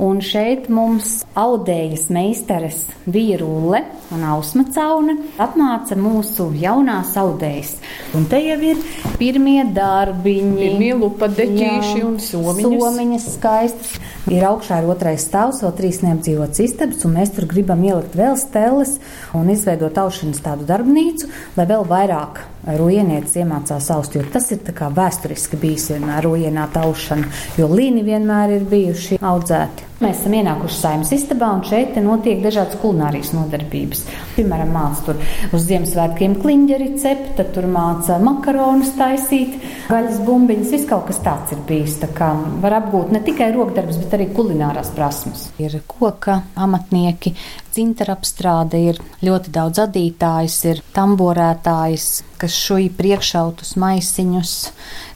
un 0.00 0.20
šeit 0.24 0.70
mums 0.72 1.18
audējas 1.36 2.06
meistares 2.14 2.78
bija 3.04 3.36
rulle 3.42 3.82
un 4.16 4.22
ausma 4.24 4.64
cauna 4.72 5.18
apmāca 5.42 5.98
mūsu 6.00 6.48
jaunās 6.56 7.12
audējas. 7.20 7.74
Un 8.16 8.24
te 8.30 8.40
jau 8.40 8.56
ir 8.64 8.80
pirmie 9.20 9.60
darbiņi. 9.76 10.56
Pirmie 10.62 10.94
lupadeķīši 11.02 12.00
un 12.06 12.16
somiņas. 12.22 12.86
Somiņas 12.86 13.28
skaistas. 13.34 13.92
Ir 14.32 14.46
augšā 14.48 14.80
ir 14.80 14.88
otrais 14.94 15.26
stāvs, 15.26 15.60
vēl 15.66 15.76
trīs 15.76 16.00
neapdzīvotas 16.06 16.64
istabas, 16.64 17.04
un 17.04 17.18
mēs 17.18 17.34
tur 17.36 17.48
gribam 17.50 17.82
ielikt 17.84 18.16
vēl 18.16 18.38
stēles 18.40 18.96
un 19.36 19.52
izveidot 19.52 20.00
aušanas 20.00 20.40
tādu 20.46 20.68
darbnīcu, 20.68 21.28
lai 21.58 21.68
vēl 21.68 21.84
vairāk 21.92 22.44
rujienietis 22.66 23.36
iemācās 23.42 23.90
aust, 23.94 24.16
jo 24.16 24.24
tas 24.32 24.50
ir 24.54 24.62
vēsturiski 24.96 25.60
bijis 25.60 25.90
vienmēr 25.92 26.28
rujienā 26.28 26.68
taušana, 26.74 27.30
jo 27.58 27.70
līni 27.72 28.04
vienmēr 28.06 28.58
ir 28.58 28.68
bijuši 28.70 29.22
audzēti. 29.22 29.91
Mēs 30.02 30.18
esam 30.18 30.32
ienākuši 30.34 30.74
saimnes 30.74 31.10
istabā, 31.14 31.52
un 31.54 31.60
šeit 31.62 31.94
notiek 32.02 32.40
dažādas 32.42 32.74
kulinārijas 32.82 33.28
nodarbības. 33.36 34.00
Piemēram, 34.34 34.72
māca 34.74 35.04
tur 35.06 35.20
uz 35.54 35.66
Ziemassvētkiem 35.68 36.34
kliņģeri 36.42 36.88
cept, 36.98 37.28
tad 37.38 37.52
tur 37.54 37.68
māca 37.70 38.16
makaronus 38.18 38.90
taisīt, 38.98 39.54
gaļas 39.86 40.18
bumbiņas, 40.26 40.72
viss 40.74 40.88
kaut 40.90 41.06
kas 41.06 41.20
tāds 41.22 41.54
ir 41.54 41.60
bijis. 41.68 42.00
Tā 42.02 42.08
kā 42.16 42.32
var 42.64 42.74
apgūt 42.80 43.12
ne 43.14 43.20
tikai 43.22 43.52
rokdarbs, 43.54 44.00
bet 44.02 44.16
arī 44.18 44.26
kulinārās 44.34 44.90
prasmes. 44.96 45.44
Ir 45.62 45.78
koka 45.86 46.40
amatnieki, 46.58 47.36
dzintara 47.70 48.16
apstrāde, 48.18 48.82
ir 48.90 48.98
ļoti 49.22 49.54
daudz 49.54 49.84
adītājs, 49.84 50.58
ir 50.72 50.82
tamborētājs, 50.98 52.08
kas 52.42 52.58
šuj 52.58 52.90
priekšautus 52.98 53.76
maisiņus, 53.78 54.56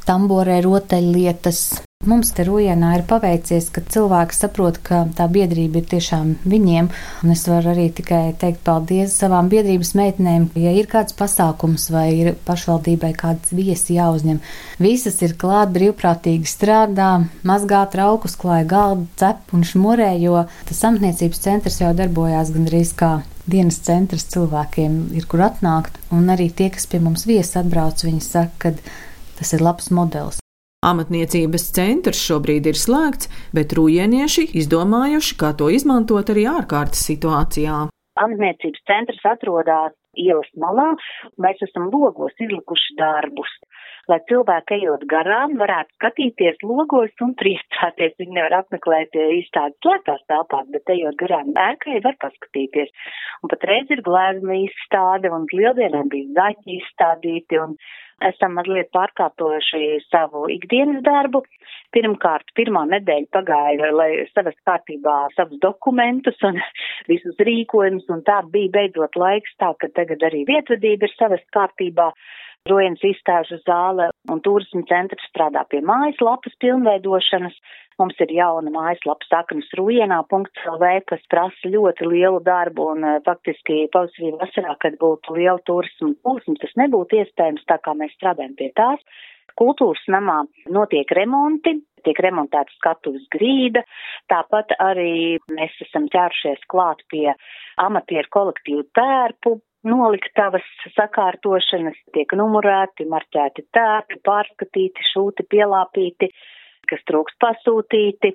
tamborē 0.07 0.61
rotaļlietas, 0.63 1.67
Mums 2.07 2.29
te 2.31 2.45
Rujienā 2.47 2.93
ir 2.95 3.03
paveicies, 3.11 3.65
ka 3.75 3.83
cilvēki 3.83 4.37
saprot, 4.37 4.77
ka 4.87 5.01
tā 5.19 5.25
biedrība 5.27 5.81
ir 5.81 5.89
tiešām 5.91 6.29
viņiem, 6.47 6.91
un 7.27 7.33
es 7.35 7.43
varu 7.51 7.73
arī 7.73 7.89
tikai 7.99 8.21
teikt 8.39 8.61
paldies 8.69 9.17
savām 9.19 9.49
biedrības 9.51 9.91
meitenēm, 9.99 10.45
ja 10.55 10.75
ir 10.79 10.87
kāds 10.93 11.17
pasākums 11.19 11.89
vai 11.91 12.05
ir 12.15 12.31
pašvaldībai 12.47 13.11
kāds 13.19 13.51
viesi 13.51 13.99
jāuzņem. 13.99 14.39
Visas 14.79 15.19
ir 15.27 15.35
klāt 15.35 15.75
brīvprātīgi 15.75 16.47
strādā, 16.47 17.11
mazgā 17.43 17.83
traukus, 17.91 18.39
klāja 18.39 18.71
galdu, 18.77 19.11
cep 19.19 19.51
un 19.51 19.67
šmurē, 19.67 20.13
jo 20.23 20.47
tas 20.71 20.87
samtniecības 20.87 21.43
centrs 21.49 21.83
jau 21.83 21.91
darbojās 21.91 22.55
gandrīz 22.55 22.95
kā 22.95 23.13
dienas 23.51 23.83
centrs 23.83 24.31
cilvēkiem, 24.31 25.09
ir 25.19 25.27
kur 25.27 25.43
atnākt, 25.51 25.99
un 26.15 26.31
arī 26.31 26.53
tie, 26.55 26.71
kas 26.71 26.87
pie 26.87 27.03
mums 27.03 27.27
viesi 27.27 27.59
atbrauc, 27.59 28.07
viņi 28.07 28.27
saka, 28.31 28.71
ka 28.71 29.39
tas 29.43 29.57
ir 29.59 29.67
labs 29.67 29.91
modelis. 29.91 30.46
Amatniecības 30.87 31.65
centrs 31.75 32.21
šobrīd 32.29 32.69
ir 32.71 32.77
slēgts, 32.79 33.27
bet 33.57 33.73
rūjienieši 33.75 34.45
izdomājuši, 34.61 35.35
kā 35.41 35.51
to 35.59 35.67
izmantot 35.75 36.31
arī 36.31 36.45
ārkārtas 36.47 37.03
situācijā. 37.09 37.87
Amatniecības 38.23 38.85
centrs 38.87 39.25
atrodas 39.27 39.97
ielas 40.15 40.47
malā, 40.63 40.93
mēs 41.43 41.59
esam 41.67 41.91
logos 41.91 42.39
izlikuši 42.39 42.95
darbus, 43.01 43.51
lai 44.07 44.21
cilvēki 44.31 44.79
ejot 44.79 45.03
garām 45.11 45.59
varētu 45.59 45.99
skatīties 45.99 46.63
logos 46.63 47.27
un 47.27 47.35
priecāties. 47.43 48.15
Viņi 48.23 48.39
nevar 48.39 48.61
apmeklēt 48.63 49.19
izstādes 49.41 49.83
slēgtās 49.83 50.23
telpās, 50.31 50.71
bet 50.71 50.95
ejot 50.95 51.19
garām 51.21 51.51
ēkai 51.67 51.99
var 52.07 52.17
paskatīties. 52.23 52.95
Un 53.43 53.53
patreiz 53.53 53.91
ir 53.91 54.07
glēzma 54.07 54.63
izstāde 54.63 55.35
un 55.35 55.51
lieldienām 55.51 56.15
bija 56.15 56.31
zaķi 56.39 56.79
izstādīti 56.79 57.65
un 57.67 57.75
esam 58.25 58.57
mazliet 58.57 58.89
pārkārtojuši 58.97 60.01
savu 60.09 60.47
ikdienas 60.53 61.03
darbu. 61.05 61.43
Pirmkārt, 61.95 62.49
pirmā 62.59 62.83
nedēļa 62.91 63.29
pagāja, 63.33 63.91
lai 63.95 64.11
savas 64.33 64.57
kārtībā 64.69 65.17
savus 65.37 65.61
dokumentus 65.63 66.41
un 66.47 66.59
visus 67.11 67.37
rīkojumus, 67.49 68.09
un 68.13 68.25
tā 68.27 68.41
bija 68.53 68.73
beidzot 68.79 69.17
laiks 69.21 69.55
tā, 69.61 69.73
ka 69.81 69.93
tagad 69.95 70.25
arī 70.27 70.45
vietvadība 70.49 71.09
ir 71.09 71.17
savas 71.17 71.45
kārtībā. 71.57 72.11
Rojens 72.67 73.03
izstāžu 73.07 73.61
zāle 73.63 74.09
un 74.33 74.41
turismu 74.43 74.83
centrs 74.91 75.27
strādā 75.31 75.63
pie 75.71 75.79
mājaslapas 75.87 76.57
pilnveidošanas. 76.63 77.55
Mums 78.01 78.19
ir 78.21 78.33
jauna 78.37 78.73
mājaslapa 78.75 79.25
saknes 79.31 79.69
rujienā.lv, 79.79 80.89
kas 81.09 81.23
prasa 81.33 81.71
ļoti 81.73 82.09
lielu 82.11 82.43
darbu 82.45 82.91
un 82.93 83.07
eh, 83.09 83.21
faktiski 83.25 83.87
pavasarī 83.95 84.35
vasarā, 84.41 84.75
kad 84.83 84.99
būtu 85.01 85.39
liela 85.39 85.63
turismu 85.69 86.13
plūsma, 86.21 86.59
tas 86.61 86.75
nebūtu 86.83 87.23
iespējams, 87.23 87.65
tā 87.71 87.79
kā 87.85 87.95
mēs 87.97 88.13
strādājam 88.19 88.59
pie 88.59 88.69
tās. 88.77 89.23
Kultūras 89.57 90.03
namā 90.13 90.43
notiek 90.69 91.15
remonti, 91.17 91.79
tiek 92.05 92.19
remontēta 92.27 92.75
skatuves 92.77 93.25
grīda, 93.33 93.87
tāpat 94.29 94.75
arī 94.83 95.39
mēs 95.49 95.79
esam 95.87 96.11
ķēršies 96.13 96.67
klāt 96.69 97.01
pie 97.15 97.31
amatieru 97.81 98.29
kolektīvu 98.37 98.85
tērpu 98.99 99.57
noliktavas 99.85 100.67
sakārtošanas, 100.97 101.99
tiek 102.17 102.33
numurēti, 102.39 103.09
marķēti 103.11 103.67
tērpi, 103.77 104.21
pārskatīti, 104.27 105.11
šūti, 105.13 105.47
pielāpīti 105.53 106.31
kas 106.91 107.03
trūkst 107.11 107.35
pasūtīti. 107.43 108.33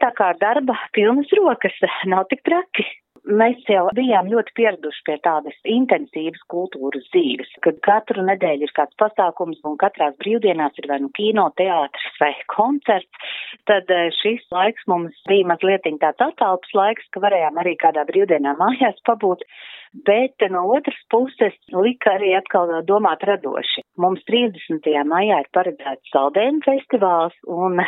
Tā 0.00 0.08
kā 0.16 0.32
darba 0.40 0.76
pilnas 0.96 1.30
rokas 1.36 1.76
nav 2.08 2.26
tik 2.30 2.40
traki. 2.48 2.86
Mēs 3.28 3.60
jau 3.68 3.86
bijām 3.96 4.30
ļoti 4.32 4.54
pieraduši 4.56 5.02
pie 5.06 5.16
tādas 5.24 5.56
intensīvas 5.68 6.40
kultūras 6.52 7.04
dzīves, 7.12 7.50
kad 7.64 7.80
katru 7.84 8.24
nedēļu 8.24 8.68
ir 8.68 8.72
kāds 8.76 8.96
pasākums 9.00 9.60
un 9.68 9.76
katrās 9.80 10.16
brīvdienās 10.22 10.78
ir 10.80 10.88
vai 10.88 11.00
nu 11.04 11.10
kino, 11.16 11.48
teātris 11.60 12.20
vai 12.22 12.32
koncerts, 12.54 13.34
tad 13.68 13.92
eh, 13.92 14.08
šis 14.22 14.46
laiks 14.54 14.88
mums 14.88 15.16
bija 15.28 15.50
mazliet 15.52 15.84
tāds 16.00 16.24
atalps 16.24 16.72
laiks, 16.74 17.06
ka 17.12 17.22
varējām 17.26 17.60
arī 17.60 17.76
kādā 17.80 18.06
brīvdienā 18.08 18.56
mājās 18.60 18.98
pabūt 19.08 19.44
bet 19.92 20.38
no 20.50 20.66
otras 20.76 20.98
puses 21.10 21.56
lika 21.74 22.14
arī 22.16 22.34
atkal 22.38 22.70
domāt 22.86 23.24
radoši. 23.26 23.82
Mums 23.98 24.22
30. 24.30 24.86
maijā 25.10 25.40
ir 25.42 25.50
paredzēts 25.56 26.12
saldējumu 26.14 26.62
festivāls, 26.66 27.36
un 27.50 27.82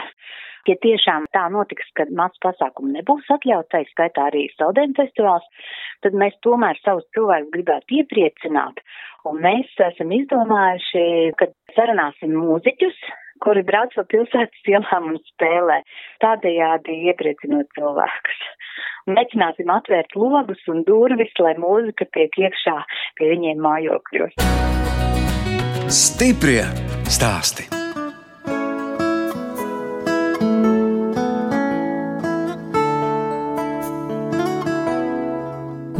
ja 0.68 0.76
tiešām 0.82 1.26
tā 1.34 1.46
notiks, 1.52 1.88
ka 1.96 2.06
maz 2.18 2.36
pasākumu 2.44 2.92
nebūs 2.96 3.30
atļauts, 3.34 3.70
tā 3.72 3.82
skaitā 3.90 4.28
arī 4.30 4.46
saldējumu 4.56 4.98
festivāls, 4.98 5.48
tad 6.04 6.18
mēs 6.18 6.36
tomēr 6.46 6.78
savus 6.82 7.08
cilvēkus 7.16 7.52
gribētu 7.56 7.98
iepriecināt, 8.00 8.82
un 9.28 9.42
mēs 9.42 9.72
esam 9.88 10.14
izdomājuši, 10.14 11.04
ka 11.40 11.50
sarunāsim 11.76 12.36
mūziķus, 12.36 13.02
kuri 13.42 13.64
brauc 13.66 13.94
pa 13.96 14.04
pilsētas 14.06 14.70
ielām 14.70 15.12
un 15.12 15.18
spēlē, 15.32 15.80
tādējādi 16.22 16.98
iepriecinot 17.10 17.70
cilvēkus. 17.78 18.46
Mēģināsim 19.10 19.70
atvērt 19.74 20.14
logus 20.14 20.62
un 20.70 20.84
durvis, 20.86 21.34
lai 21.42 21.56
mūzika 21.58 22.06
tiek 22.14 22.38
iekšā 22.46 22.78
pie 23.18 23.34
viņiem 23.34 23.62
mājokļos. 23.66 24.38
Stiprie 25.92 26.62
stāsti! 27.10 27.81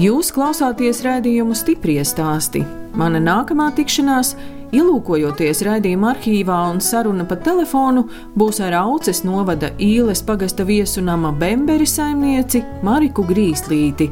Jūs 0.01 0.31
klausāties 0.33 1.03
raidījumu 1.05 1.53
stipri 1.53 1.99
stāstī. 2.01 2.63
Mana 2.97 3.21
nākamā 3.21 3.67
tikšanās 3.77 4.31
Ielūkojoties 4.73 5.59
raidījuma 5.67 6.15
arhīvā 6.15 6.57
un 6.71 6.79
saruna 6.81 7.27
pa 7.29 7.37
telefonu, 7.37 8.07
būs 8.41 8.63
ar 8.65 8.73
Auces 8.79 9.21
novada 9.21 9.69
īles 9.77 10.25
pagasta 10.25 10.65
viesunama 10.65 11.35
Bemberi 11.37 11.85
saimnieci 11.85 12.63
Mariku 12.81 13.27
Grīslīti. 13.29 14.09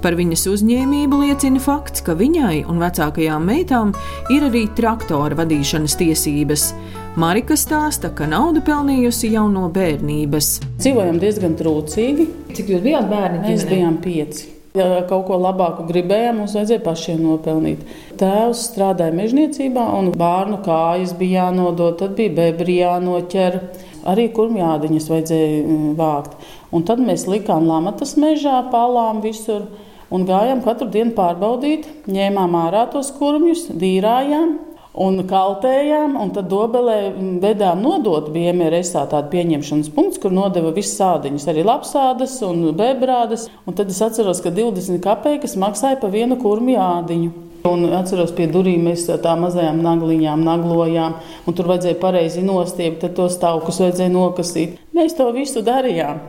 Par 0.00 0.16
viņas 0.16 0.46
uzņēmību 0.48 1.20
liecina 1.26 1.60
fakts, 1.60 2.00
ka 2.08 2.16
viņai 2.16 2.64
un 2.64 2.80
vecākajām 2.80 3.48
meitām 3.52 3.92
ir 4.32 4.48
arī 4.48 4.64
traktora 4.80 5.36
vadīšanas 5.44 6.00
tiesības. 6.00 6.70
Marika 7.20 7.58
stāsta, 7.60 8.08
ka 8.08 8.24
naudu 8.32 8.64
pelnījusi 8.64 9.34
jau 9.36 9.44
no 9.52 9.68
bērnības. 9.68 10.54
Dzīvojam 10.80 11.20
diezgan 11.20 11.60
trūcīgi. 11.60 12.32
Cik 12.56 12.78
jūs 12.78 12.86
bijāt 12.86 13.12
bērni? 13.12 13.44
Mēs 13.50 13.68
bijām 13.68 14.00
pieci. 14.00 14.54
Ja 14.78 15.02
kaut 15.08 15.26
ko 15.26 15.38
labāku 15.40 15.86
gribējām, 15.88 16.42
mums 16.42 16.54
vajadzēja 16.54 16.82
pašiem 16.84 17.22
nopelnīt. 17.24 17.82
Tēvs 18.20 18.68
strādāja 18.68 19.14
mežniecībā, 19.16 19.84
un 19.98 20.12
bērnu 20.18 20.60
kājas 20.66 21.14
bija 21.18 21.48
jānodod, 21.48 21.96
tad 21.98 22.14
bija 22.18 22.34
bebri 22.36 22.78
jānoķer. 22.82 23.58
Arī 24.08 24.28
kurmjādiņas 24.36 25.08
vajadzēja 25.10 25.48
mm, 25.64 25.90
vākt. 25.98 26.38
Un 26.72 26.84
tad 26.86 27.02
mēs 27.02 27.26
likām 27.28 27.66
lamatas 27.66 28.14
mežā, 28.20 28.60
palām 28.72 29.22
visur 29.24 29.66
un 30.14 30.24
gājām 30.28 30.62
katru 30.64 30.88
dienu 30.92 31.12
pārbaudīt, 31.16 31.88
ņēmām 32.08 32.54
ārā 32.62 32.86
tos 32.92 33.10
kurmjus, 33.18 33.66
dīrājām, 33.74 34.54
un 34.94 35.20
kaltējām, 35.28 36.16
un 36.20 36.30
tad 36.34 36.48
dobelē 36.50 36.98
vedām 37.42 37.82
nodot 37.84 38.30
bija 38.34 38.54
MRSā 38.56 39.04
tāda 39.10 39.28
pieņemšanas 39.32 39.90
punkts, 39.94 40.20
kur 40.22 40.34
nodeva 40.34 40.72
visas 40.76 40.96
sādiņas, 41.00 41.48
arī 41.50 41.66
lapsādas 41.66 42.38
un 42.46 42.64
bebrādas. 42.78 43.48
Un 43.66 43.76
tad 43.78 43.92
es 43.92 44.00
atceros, 44.04 44.42
ka 44.44 44.52
20 44.54 45.02
kapeikas 45.04 45.58
maksāja 45.60 46.00
pa 46.00 46.10
vienu 46.12 46.40
kurmi 46.40 46.78
ādiņu. 46.80 47.34
Un 47.68 47.88
atceros, 47.92 48.30
pie 48.36 48.46
durvīm 48.48 48.86
mēs 48.86 49.08
tām 49.22 49.42
mazajām 49.44 49.80
nagliņām 49.82 50.44
naglojām, 50.46 51.16
un 51.44 51.56
tur 51.58 51.66
vajadzēja 51.72 51.98
pareizi 52.00 52.44
nostiept, 52.46 53.00
tad 53.02 53.16
tos 53.18 53.36
taukus 53.42 53.80
vajadzēja 53.82 54.12
nokasīt. 54.14 54.78
Mēs 54.94 55.18
to 55.18 55.26
visu 55.34 55.64
darījām. 55.66 56.22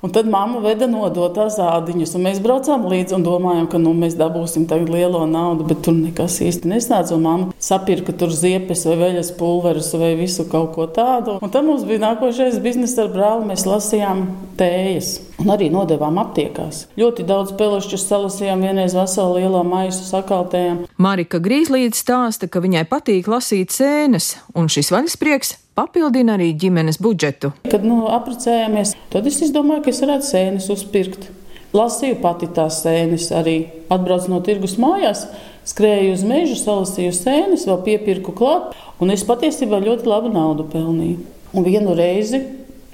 Un 0.00 0.12
tad 0.14 0.28
mamma 0.30 0.60
veda 0.62 0.86
nodot 0.86 1.32
tās 1.34 1.56
ādiņas, 1.58 2.12
un 2.14 2.22
mēs 2.28 2.38
braucām 2.42 2.84
līdzi 2.86 3.16
un 3.16 3.24
domājām, 3.26 3.66
ka 3.66 3.80
nu, 3.82 3.90
mēs 3.98 4.14
dabūsim 4.18 4.68
tagad 4.70 4.92
lielo 4.94 5.24
naudu, 5.26 5.66
bet 5.66 5.82
tur 5.82 5.96
nekas 5.96 6.36
īsti 6.44 6.70
nesnāca. 6.70 7.18
Mamma 7.18 7.50
sapirka 7.58 8.14
tur 8.14 8.30
ziepes 8.30 8.86
vai 8.86 8.94
veļas 9.02 9.32
pulverus 9.40 9.90
vai 9.98 10.12
visu 10.20 10.46
kaut 10.46 10.70
ko 10.76 10.86
tādu. 10.86 11.40
Un 11.42 11.50
tad 11.50 11.66
mums 11.66 11.82
bija 11.88 12.04
nākošais 12.06 12.60
biznesa 12.62 13.08
ar 13.08 13.12
brāli, 13.16 13.50
mēs 13.50 13.66
lasījām 13.66 14.22
tējas. 14.60 15.16
Un 15.42 15.50
arī 15.54 15.66
nodevām 15.74 16.22
aptiekās. 16.22 16.86
Ļoti 16.98 17.26
daudz 17.26 17.54
pelešķu 17.58 17.98
salasījām, 17.98 18.62
vienreiz 18.62 18.94
veselu 18.94 19.40
lielo 19.42 19.64
maisu 19.66 20.06
sakaltējām. 20.06 20.84
Marika 20.98 21.42
Grīslīte 21.42 21.98
stāsta, 21.98 22.46
ka 22.46 22.62
viņai 22.62 22.86
patīk 22.90 23.30
lasīt 23.30 23.74
sēnes, 23.74 24.36
un 24.54 24.70
šis 24.70 24.94
vaļasprieks 24.94 25.58
papildina 25.78 26.34
arī 26.38 26.52
ģimenes 26.58 26.98
budžetu. 27.02 27.52
Kad 27.70 27.86
nu, 27.86 28.02
apprecējāmies, 28.10 28.96
tad 29.12 29.28
es 29.30 29.52
domāju, 29.54 29.84
ka 29.84 29.92
es 29.92 30.02
varētu 30.02 30.26
sēnes 30.26 30.70
uzpirkt. 30.74 31.28
Lasīju 31.76 32.16
pati 32.22 32.48
tās 32.56 32.80
sēnes, 32.82 33.28
arī 33.36 33.58
atbraucu 33.92 34.32
no 34.32 34.40
tirgus 34.44 34.78
mājās, 34.80 35.26
skrēju 35.68 36.14
uz 36.16 36.22
mežu, 36.26 36.56
salasīju 36.56 37.12
sēnes, 37.12 37.66
vēl 37.68 37.82
piepirku 37.84 38.32
klāt, 38.34 38.72
un 39.04 39.12
es 39.12 39.26
patiesībā 39.28 39.82
ļoti 39.84 40.08
labu 40.08 40.32
naudu 40.32 40.64
pelnīju. 40.72 41.20
Un 41.52 41.64
vienu 41.64 41.94
reizi 41.96 42.40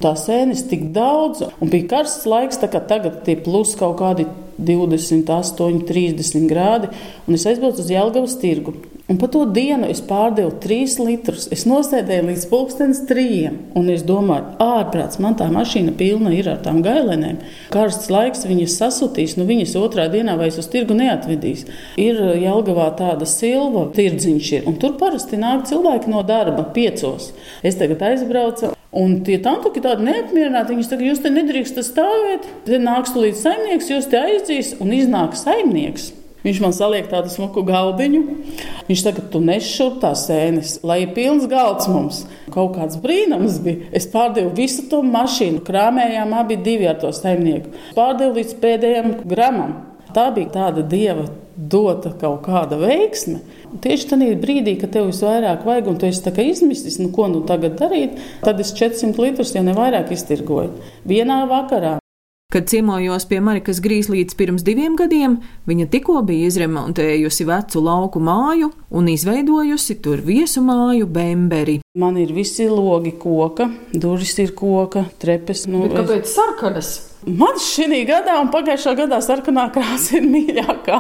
tā 0.03 0.15
sēnes 0.19 0.65
tik 0.71 0.89
daudz, 0.95 1.45
un 1.61 1.71
bija 1.73 1.91
karsts 1.97 2.27
laiks, 2.29 2.61
tā 2.63 2.71
kā 2.73 2.83
tagad 2.89 3.23
tie 3.27 3.37
plus 3.41 3.77
kaut 3.79 3.99
kādi 4.01 4.27
28, 4.59 5.85
30 5.89 6.51
grādi, 6.51 6.91
un 7.27 7.39
es 7.39 7.47
aizbraucu 7.51 7.83
uz 7.83 7.91
Jelgavas 7.91 8.37
tirgu. 8.43 8.77
Un 9.05 9.19
pa 9.21 9.29
to 9.29 9.43
dienu 9.45 9.85
es 9.93 9.99
pārdevu 10.01 10.55
trīs 10.63 10.95
litrus. 10.97 11.43
Es 11.53 11.67
nosēdēju 11.69 12.25
līdz 12.25 12.45
pulkstenes 12.49 13.03
trījiem. 13.05 13.59
Un 13.77 13.91
es 13.93 14.01
domāju, 14.09 14.55
ārprāts, 14.65 15.19
man 15.21 15.37
tā 15.37 15.51
mašīna 15.53 15.93
pilna 15.99 16.33
ir 16.33 16.49
ar 16.49 16.63
tām 16.65 16.81
gailenēm. 16.87 17.43
Karsts 17.75 18.09
laiks 18.09 18.47
viņas 18.49 18.79
sasutīs, 18.81 19.37
nu 19.37 19.45
viņas 19.51 19.77
otrā 19.77 20.07
dienā 20.09 20.39
vairs 20.41 20.57
uz 20.63 20.71
tirgu 20.73 20.97
neatvedīs. 20.97 21.67
Ir 22.01 22.23
Jelgavā 22.47 22.89
tāda 22.97 23.29
silva 23.29 23.91
tirdziņš 23.93 24.53
ir. 24.57 24.65
Un 24.73 24.81
tur 24.81 24.97
parasti 24.97 25.37
nāk 25.37 25.69
cilvēki 25.69 26.09
no 26.09 26.25
darba 26.25 26.65
piecos. 26.73 27.35
Es 27.61 27.77
tagad 27.77 28.07
aizbraucu. 28.09 28.73
Un 28.95 29.17
tie 29.27 29.41
tantuki 29.43 29.83
tādi 29.83 30.07
neapmierināti. 30.07 30.77
Viņi 30.77 30.85
saka, 30.87 31.07
jūs 31.09 31.23
te 31.25 31.33
nedrīkstat 31.35 31.89
stāvēt. 31.89 32.47
Te 32.69 32.79
nāks 32.79 33.17
līdz 33.19 33.41
saimnieks, 33.43 33.91
jūs 33.91 34.11
te 34.13 34.21
aizdīs 34.21 34.77
un 34.83 34.95
iznāk 34.95 35.35
saimnieks. 35.39 36.13
Viņš 36.45 36.59
man 36.61 36.75
saliek 36.77 37.07
tādu 37.09 37.31
smuku 37.33 37.63
galdiņu. 37.65 38.21
Viņš 38.91 39.03
saka, 39.07 39.23
tu 39.33 39.41
nešur 39.41 39.95
tās 40.03 40.27
sēnes, 40.29 40.77
lai 40.85 41.01
ir 41.07 41.15
pilns 41.17 41.47
galds 41.49 41.89
mums. 41.89 42.21
Kaut 42.53 42.77
kāds 42.77 42.99
brīnums 43.01 43.57
bija. 43.65 43.89
Es 43.97 44.07
pārdevu 44.13 44.53
visu 44.59 44.85
to 44.91 45.01
mašīnu, 45.09 45.63
krāmējām 45.65 46.37
abi 46.37 46.61
divi 46.61 46.91
ar 46.91 47.01
to 47.01 47.15
saimnieku. 47.17 47.73
Pārdevu 47.97 48.37
līdz 48.37 48.59
pēdējiem 48.61 49.11
gramam. 49.25 49.79
Tā 50.15 50.29
bija 50.37 50.53
tāda 50.53 50.85
dieva 50.87 51.25
dota 51.57 52.13
kaut 52.21 52.45
kāda 52.45 52.77
veiksme. 52.79 53.41
Tieši 53.83 54.13
tajā 54.13 54.37
brīdī, 54.39 54.77
kad 54.79 54.93
tev 54.95 55.09
visvairāk 55.11 55.65
vajag, 55.67 55.91
un 55.91 55.99
tu 55.99 56.07
esi 56.07 56.31
izmisis, 56.45 57.01
nu 57.03 57.11
ko 57.15 57.27
nu 57.33 57.43
tagad 57.49 57.75
darīt, 57.81 58.21
tad 58.45 58.61
es 58.63 58.71
400 58.77 59.19
litrus, 59.19 59.55
ja 59.57 59.63
ne 59.67 59.75
vairāk, 59.75 60.13
iztirgoju 60.15 60.71
vienā 61.09 61.45
vakarā. 61.51 61.99
Kad 62.55 62.69
ciemojos 62.71 63.25
pie 63.27 63.41
Marikas 63.43 63.81
Grīslītes 63.83 64.37
pirms 64.39 64.63
diviem 64.63 64.95
gadiem, 64.95 65.41
viņa 65.67 65.89
tikko 65.91 66.21
bija 66.23 66.47
izremontējusi 66.47 67.47
vecu 67.49 67.83
lauku 67.83 68.23
māju 68.23 68.69
un 68.95 69.09
izveidojusi 69.11 69.97
tur 70.05 70.23
viesu 70.23 70.63
māju 70.63 71.09
Bemberi. 71.11 71.81
Man 71.99 72.21
ir 72.23 72.31
visi 72.37 72.69
logi 72.71 73.17
koka, 73.19 73.67
durvis 73.91 74.37
ir 74.39 74.55
koka, 74.55 75.03
trepes. 75.19 75.65
Nu, 75.67 75.89
Bet 75.89 75.99
kāpēc 75.99 76.29
es... 76.29 76.37
sarkanas? 76.37 76.93
Man 77.25 77.57
šī 77.61 78.03
gada 78.05 78.37
un 78.43 78.51
pagājušā 78.53 78.93
gadā 78.99 79.17
sarkanā 79.25 79.65
krāsa 79.73 80.19
ir 80.19 80.27
mīļākā. 80.29 80.99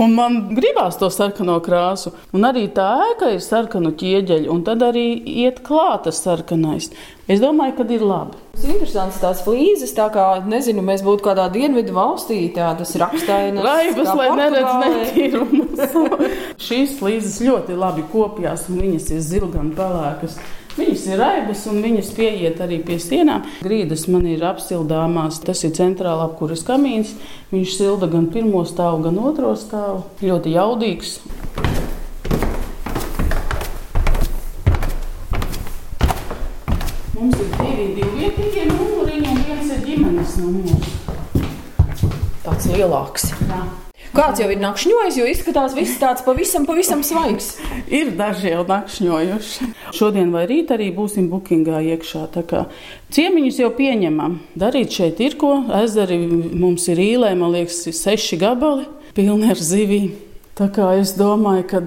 Un 0.00 0.14
man 0.16 0.38
gribās 0.56 0.96
to 1.00 1.10
sarkano 1.12 1.58
krāsu. 1.64 2.14
Un 2.32 2.46
arī 2.48 2.64
tā 2.72 2.86
ēka 3.10 3.28
ir 3.34 3.42
sarkanu 3.44 3.92
ķieģeļu, 4.00 4.48
un 4.52 4.62
tad 4.64 4.80
arī 4.86 5.04
iet 5.44 5.60
klāta 5.66 6.14
sarkanais. 6.16 6.88
Es 7.30 7.42
domāju, 7.42 7.76
ka 7.76 7.84
ir 7.92 8.02
labi. 8.02 8.40
Tas 8.54 8.64
ir 8.64 8.72
interesants 8.72 9.20
tās 9.22 9.42
flīzes, 9.44 9.92
tā 9.94 10.08
kā, 10.14 10.24
nezinu, 10.48 10.82
mēs 10.86 11.04
būtu 11.06 11.26
kādā 11.28 11.44
dienvidu 11.52 11.92
valstī, 11.94 12.40
tādas 12.56 12.96
rakstainas. 12.98 13.62
Raibas, 13.66 14.08
lai 14.16 14.30
neredz 14.40 14.72
netīrumus. 14.86 16.24
Šīs 16.70 16.96
flīzes 16.98 17.36
ļoti 17.44 17.76
labi 17.78 18.06
kopjās, 18.10 18.66
un 18.72 18.80
viņas 18.86 19.12
ir 19.12 19.22
zilgan 19.28 19.70
pelēkas. 19.76 20.40
Viņas 20.78 21.04
ir 21.10 21.18
raibas 21.18 21.64
un 21.70 21.80
viņas 21.82 22.12
pieiet 22.14 22.60
arī 22.62 22.78
pie 22.86 23.00
sienām. 23.02 23.42
Grīdas 23.64 24.06
man 24.12 24.28
ir 24.30 24.44
apsildāmās. 24.46 25.40
Tas 25.42 25.64
ir 25.66 25.74
centrālā 25.74 26.28
apkuras 26.28 26.62
kamīns. 26.66 27.16
Viņš 27.50 27.74
silda 27.74 28.06
gan 28.10 28.28
pirmo 28.30 28.62
stāvu, 28.68 29.02
gan 29.08 29.18
otro 29.18 29.56
stāvu. 29.58 30.04
Ļoti 30.22 30.54
jaudīgs. 30.54 31.18
Mums 37.18 37.36
ir 37.42 37.52
divi 37.58 37.90
divvietīgie 37.98 38.70
numuriņi 38.70 39.28
un 39.34 39.44
viens 39.50 39.74
ir 39.74 39.84
ģimenes 39.90 40.38
numurs. 40.40 40.96
Tāds 42.46 42.70
lielāks. 42.70 43.32
Jā. 43.44 43.64
Kāds 44.10 44.40
jau 44.42 44.48
ir 44.50 44.58
nakšņojis, 44.58 45.16
jo 45.20 45.26
izskatās 45.30 45.74
viss 45.76 45.98
tāds 46.00 46.24
pavisam, 46.26 46.64
pavisam 46.66 47.04
svaigs. 47.06 47.52
ir 47.86 48.10
daži 48.18 48.50
jau 48.50 48.64
nakšņojuši. 48.66 49.68
Šodien 49.94 50.32
vai 50.34 50.46
rīt 50.50 50.72
arī 50.74 50.88
būsim 50.94 51.28
bookingā 51.30 51.78
iekšā. 51.94 52.24
Ciemiņus 53.14 53.60
jau 53.62 53.70
pieņemam. 53.76 54.40
Darīt 54.58 54.96
šeit 54.98 55.22
ir 55.22 55.36
ko. 55.38 55.52
Ezeri 55.82 56.18
mums 56.26 56.88
ir 56.90 56.98
īlē, 56.98 57.36
man 57.38 57.54
liekas, 57.54 57.84
seši 58.00 58.40
gabali 58.40 58.88
pilni 59.14 59.52
ar 59.54 59.62
zivīm. 59.62 60.10
Tā 60.58 60.66
kā 60.74 60.90
es 61.00 61.14
domāju, 61.16 61.62
ka 61.70 61.78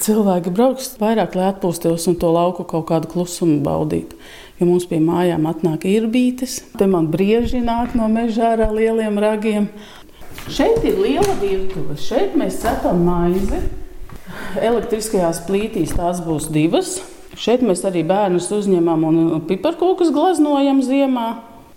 cilvēki 0.00 0.54
brauks 0.54 0.94
vairāk, 1.02 1.34
lai 1.36 1.50
atpūstos 1.50 2.06
un 2.08 2.14
to 2.16 2.30
lauku 2.32 2.64
kaut 2.64 2.86
kādu 2.88 3.10
klusumu 3.10 3.58
baudītu. 3.66 4.16
Jo 4.56 4.68
mums 4.70 4.86
pie 4.86 5.00
mājām 5.02 5.48
atnāk 5.50 5.82
īrbītes, 5.90 6.60
te 6.78 6.86
man 6.86 7.10
brieži 7.12 7.60
nāk 7.64 7.96
no 7.98 8.06
mežā 8.08 8.54
ar 8.54 8.70
lieliem 8.72 9.18
ragiem. 9.20 9.66
Šeit 10.50 10.82
ir 10.86 10.98
liela 10.98 11.36
virtuve. 11.40 11.96
Šeit 12.00 12.34
mēs 12.38 12.58
cepam 12.62 13.04
maizi. 13.06 13.62
Elektriskajās 14.58 15.44
plītīs 15.46 15.94
tās 15.94 16.22
būs 16.24 16.48
divas. 16.52 16.96
Šeit 17.38 17.62
mēs 17.64 17.84
arī 17.88 18.02
bērnus 18.06 18.50
uzņemam 18.52 19.06
un 19.08 19.22
piparkūkus 19.48 20.12
glaznojam 20.12 20.82
ziemā. 20.84 21.30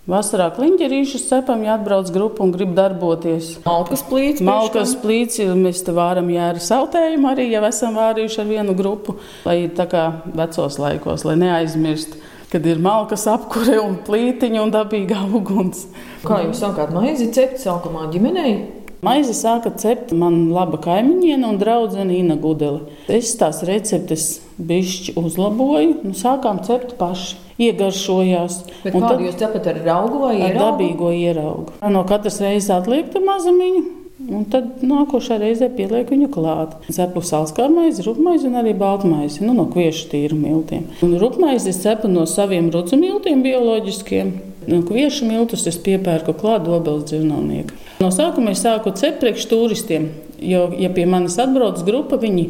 Vasarā 0.06 0.52
kliņķerīšus 0.54 1.24
cepam, 1.26 1.64
ja 1.66 1.74
atbrauc 1.74 2.12
grupa 2.14 2.44
un 2.44 2.52
grib 2.54 2.76
darboties. 2.76 3.56
Malkas 3.64 4.04
plīts. 4.06 4.42
Malkas 4.46 4.92
plīts, 5.02 5.40
mēs 5.58 5.80
te 5.82 5.94
vāram 5.96 6.28
jēra 6.30 6.62
sautējumu 6.62 7.32
arī, 7.32 7.48
ja 7.50 7.64
esam 7.66 7.98
vārījuši 7.98 8.38
ar 8.42 8.46
vienu 8.52 8.76
grupu, 8.78 9.16
lai 9.42 9.64
tā 9.74 9.88
kā 9.90 10.04
vecos 10.30 10.78
laikos, 10.78 11.26
lai 11.26 11.34
neaizmirst 11.42 12.14
kad 12.52 12.66
ir 12.66 12.80
malkas 12.82 13.26
apkure 13.30 13.78
un 13.82 13.98
plītiņa 14.06 14.62
un 14.62 14.74
dabīgā 14.74 15.22
uguns. 15.38 15.86
Kā 16.26 16.42
jūs 16.46 16.62
sākāt 16.62 16.92
maizi 16.94 17.30
cept 17.34 17.62
sākumā 17.62 18.08
ģimenei? 18.14 18.56
Maizi 19.04 19.34
sāka 19.36 19.70
cept 19.76 20.14
man 20.16 20.48
laba 20.54 20.80
kaimiņiene 20.82 21.46
un 21.46 21.58
draudzene 21.60 22.16
Ina 22.16 22.38
Gudele. 22.40 22.86
Es 23.12 23.34
tās 23.38 23.60
receptes 23.68 24.38
bišķi 24.56 25.14
uzlaboju, 25.20 25.98
nu 26.06 26.16
sākām 26.16 26.62
cept 26.66 26.96
paši. 27.00 27.42
Iegaršojās. 27.56 28.56
Kādu 28.82 29.00
tad, 29.00 29.20
jūs 29.24 29.36
cepat 29.40 29.68
ar 29.70 29.78
augu 29.94 30.18
vai 30.26 30.34
ieraugu? 30.34 30.50
Ar 30.50 30.58
dabīgo 30.60 31.12
ieraugu. 31.16 31.76
No 31.88 32.02
katras 32.04 32.36
reizes 32.44 32.68
atliekta 32.74 33.22
mazumiņu, 33.24 33.80
Un 34.16 34.46
tad 34.48 34.80
nākošā 34.80 35.36
reizē 35.42 35.66
pieliek 35.76 36.08
viņu 36.08 36.30
klāt. 36.32 36.72
Cepu 36.88 37.20
sālskā 37.20 37.66
maizi, 37.68 38.00
rupmaizi 38.06 38.48
un 38.48 38.56
arī 38.56 38.72
baltmaizi 38.78 39.44
nu, 39.44 39.52
no 39.58 39.66
kviešu 39.68 40.06
tīru 40.08 40.38
miltiem. 40.40 40.86
Un 41.04 41.18
rupmaizi 41.20 41.74
cepu 41.76 42.08
no 42.08 42.24
saviem 42.30 42.70
rucu 42.72 42.96
miltiem 42.96 43.42
bioloģiskiem. 43.44 44.30
No 44.66 44.80
kviešu 44.88 45.28
miltus 45.28 45.66
es 45.68 45.76
piepērku 45.78 46.32
klāt 46.40 46.64
dobeles 46.64 47.04
dzīvnieka. 47.10 47.76
No 48.00 48.08
sākuma 48.14 48.54
es 48.56 48.64
sāku 48.64 48.94
cept 48.96 49.20
priekš 49.20 49.44
turistiem, 49.50 50.08
jo, 50.40 50.64
ja 50.80 50.88
pie 50.96 51.04
manis 51.08 51.36
atbrauc 51.40 51.84
grupa, 51.86 52.18
viņi 52.20 52.46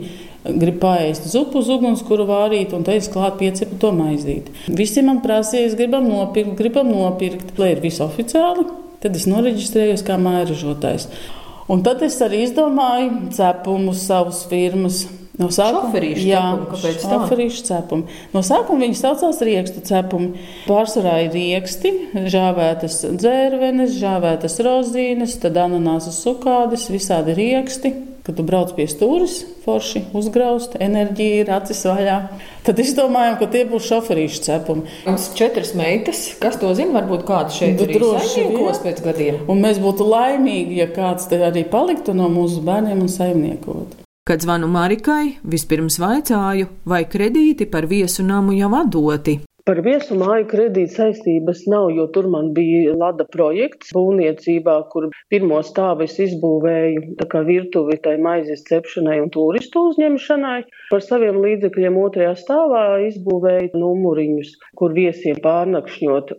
grib 0.46 0.79
paēst 0.83 1.26
zupu 1.33 1.61
uz 1.61 1.70
ugunskura 1.74 2.24
vārīt, 2.29 2.72
un 2.79 2.87
tad 2.87 3.00
es 3.00 3.11
klāt 3.12 3.40
piecepu 3.40 3.79
to 3.83 3.90
maizīti. 3.94 4.55
Visi 4.79 5.02
man 5.05 5.18
prasīja, 5.24 5.72
es 5.72 5.74
gribam 5.79 6.07
nopirkt, 6.09 6.55
gribam 6.59 6.94
nopirkt, 6.94 7.57
lai 7.59 7.74
ir 7.74 7.83
viss 7.83 8.02
oficiāli, 8.05 8.68
tad 9.02 9.18
es 9.18 9.26
noreģistrējos 9.29 10.07
kā 10.07 10.16
mājražotājs. 10.22 11.11
Un 11.66 11.83
tad 11.83 12.02
es 12.07 12.16
arī 12.22 12.44
izdomāju 12.46 13.33
cepumus 13.35 14.05
savas 14.07 14.44
firmas. 14.50 15.05
No 15.37 15.50
sākuma 15.52 15.90
šoferīšu 16.81 17.64
cepumi. 17.66 18.14
No 18.33 18.40
sākuma 18.46 18.87
viņi 18.87 18.96
saucās 18.96 19.42
riekstu 19.44 19.83
cepumi. 19.85 20.46
Pārsvarā 20.64 21.18
ir 21.26 21.35
rieksti, 21.37 21.92
žāvētas 22.33 23.02
dzērvenes, 23.20 23.98
žāvētas 24.00 24.57
rozīnes, 24.64 25.37
tad 25.42 25.61
ananāsas 25.61 26.22
sukādes, 26.24 26.88
visādi 26.94 27.37
rieksti. 27.37 27.92
Kad 28.27 28.35
tu 28.41 28.43
brauc 28.43 28.73
pie 28.75 28.89
stūres, 28.91 29.37
forši 29.62 30.01
uzgraust, 30.19 30.73
enerģija 30.83 31.43
ir 31.45 31.51
acis 31.55 31.85
vaļā. 31.87 32.17
Tad 32.67 32.81
izdomājām, 32.83 33.37
ka 33.39 33.47
tie 33.53 33.62
būs 33.71 33.87
šoferīšu 33.87 34.41
cepumi. 34.49 34.83
Mums 35.07 35.29
ir 35.29 35.37
četras 35.39 35.71
meitas, 35.79 36.25
kas 36.43 36.59
to 36.59 36.73
zina, 36.75 36.97
varbūt 36.99 37.23
kāda 37.29 37.55
šeit 37.55 37.85
ir 37.87 38.03
saimniekos 38.03 38.83
pēc 38.83 39.05
gadiem. 39.05 39.39
Un 39.47 39.62
mēs 39.62 39.79
būtu 39.79 40.09
laimīgi, 40.11 40.81
ja 40.81 40.91
kāds 40.91 41.31
te 41.31 41.39
arī 41.39 41.62
paliktu 41.71 42.17
no 42.19 42.27
mūsu 42.33 42.67
bērniem 42.67 43.07
un 43.07 43.12
saimniekot. 43.15 44.03
Kad 44.27 44.43
zvanu 44.43 44.67
Marikai, 44.67 45.37
vispirms 45.47 46.01
vaicāju, 46.03 46.67
vai 46.83 47.05
kredīti 47.07 47.71
par 47.71 47.87
viesu 47.87 48.27
namu 48.27 48.59
jau 48.59 48.73
atdoti. 48.75 49.39
Par 49.66 49.81
viesu 49.83 50.14
māju 50.14 50.44
kredīta 50.46 50.92
saistības 50.94 51.64
nav, 51.66 51.88
jo 51.90 52.05
tur 52.14 52.29
man 52.31 52.52
bija 52.55 52.92
Lada 52.94 53.24
projekts 53.33 53.88
būvniecībā, 53.96 54.76
kur 54.92 55.09
pirmo 55.33 55.59
stāvu 55.66 56.05
es 56.05 56.14
izbūvēju 56.22 57.16
tā 57.18 57.26
kā 57.33 57.42
virtuvi 57.48 57.96
tai 58.05 58.12
maizes 58.26 58.62
cepšanai 58.68 59.16
un 59.24 59.33
turistu 59.35 59.83
uzņemšanai. 59.88 60.61
Par 60.92 61.02
saviem 61.09 61.40
līdzekļiem 61.42 61.98
otrajā 62.05 62.37
stāvā 62.44 62.85
izbūvēju 63.09 63.83
numuriņus, 63.83 64.55
kur 64.79 64.94
viesiem 65.00 65.42
pārnakšņot. 65.48 66.31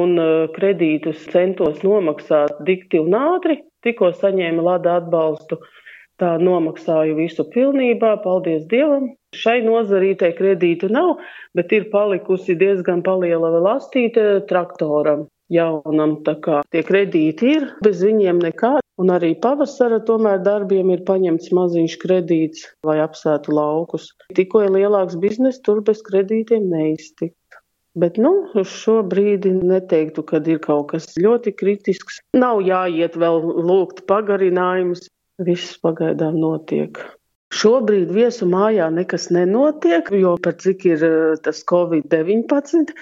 Un 0.00 0.18
uh, 0.18 0.50
kredītus 0.58 1.22
centos 1.30 1.86
nomaksāt 1.86 2.58
dikti 2.66 2.98
un 2.98 3.14
ātri, 3.14 3.60
tikko 3.86 4.10
saņēma 4.18 4.66
Lada 4.72 4.98
atbalstu. 5.04 5.62
Tā 6.18 6.34
nomaksāju 6.42 7.14
visu 7.22 7.46
pilnībā, 7.54 8.16
paldies 8.26 8.66
Dievam, 8.74 9.12
Šai 9.32 9.62
nozarītē 9.64 10.34
kredītu 10.36 10.90
nav, 10.92 11.16
bet 11.56 11.72
ir 11.72 11.88
palikusi 11.92 12.56
diezgan 12.60 13.00
paliela 13.06 13.48
lastīte 13.64 14.42
traktoram 14.48 15.26
jaunam. 15.52 16.18
Tā 16.26 16.36
kā 16.44 16.60
tie 16.72 16.82
kredīti 16.84 17.54
ir, 17.56 17.68
bez 17.84 18.02
viņiem 18.04 18.42
nekā. 18.44 18.76
Un 19.00 19.08
arī 19.08 19.32
pavasara 19.40 20.02
tomēr 20.04 20.42
darbiem 20.44 20.90
ir 20.92 21.00
paņemts 21.08 21.48
maziņš 21.56 21.94
kredīts, 22.02 22.66
lai 22.86 22.98
apsētu 23.00 23.54
laukus. 23.56 24.10
Tikko 24.36 24.66
ir 24.66 24.74
lielāks 24.76 25.16
biznes, 25.22 25.62
tur 25.64 25.80
bez 25.86 26.04
kredītiem 26.04 26.68
neiztikt. 26.68 27.38
Bet, 27.98 28.16
nu, 28.20 28.30
uz 28.56 28.68
šo 28.72 29.00
brīdi 29.04 29.50
neteiktu, 29.52 30.24
ka 30.28 30.40
ir 30.48 30.60
kaut 30.64 30.92
kas 30.92 31.10
ļoti 31.20 31.52
kritisks. 31.56 32.20
Nav 32.36 32.62
jāiet 32.64 33.18
vēl 33.20 33.40
lūgt 33.68 34.04
pagarinājumus. 34.08 35.08
Viss 35.42 35.76
pagaidām 35.82 36.38
notiek. 36.40 37.00
Šobrīd 37.52 38.08
viesu 38.16 38.46
mājā 38.48 38.86
nekas 38.92 39.26
nenotiek, 39.34 40.06
jo 40.16 40.36
par 40.40 40.54
cik 40.62 40.86
ir 40.88 41.02
eh, 41.04 41.34
tas 41.44 41.60
Covid-19, 41.68 42.94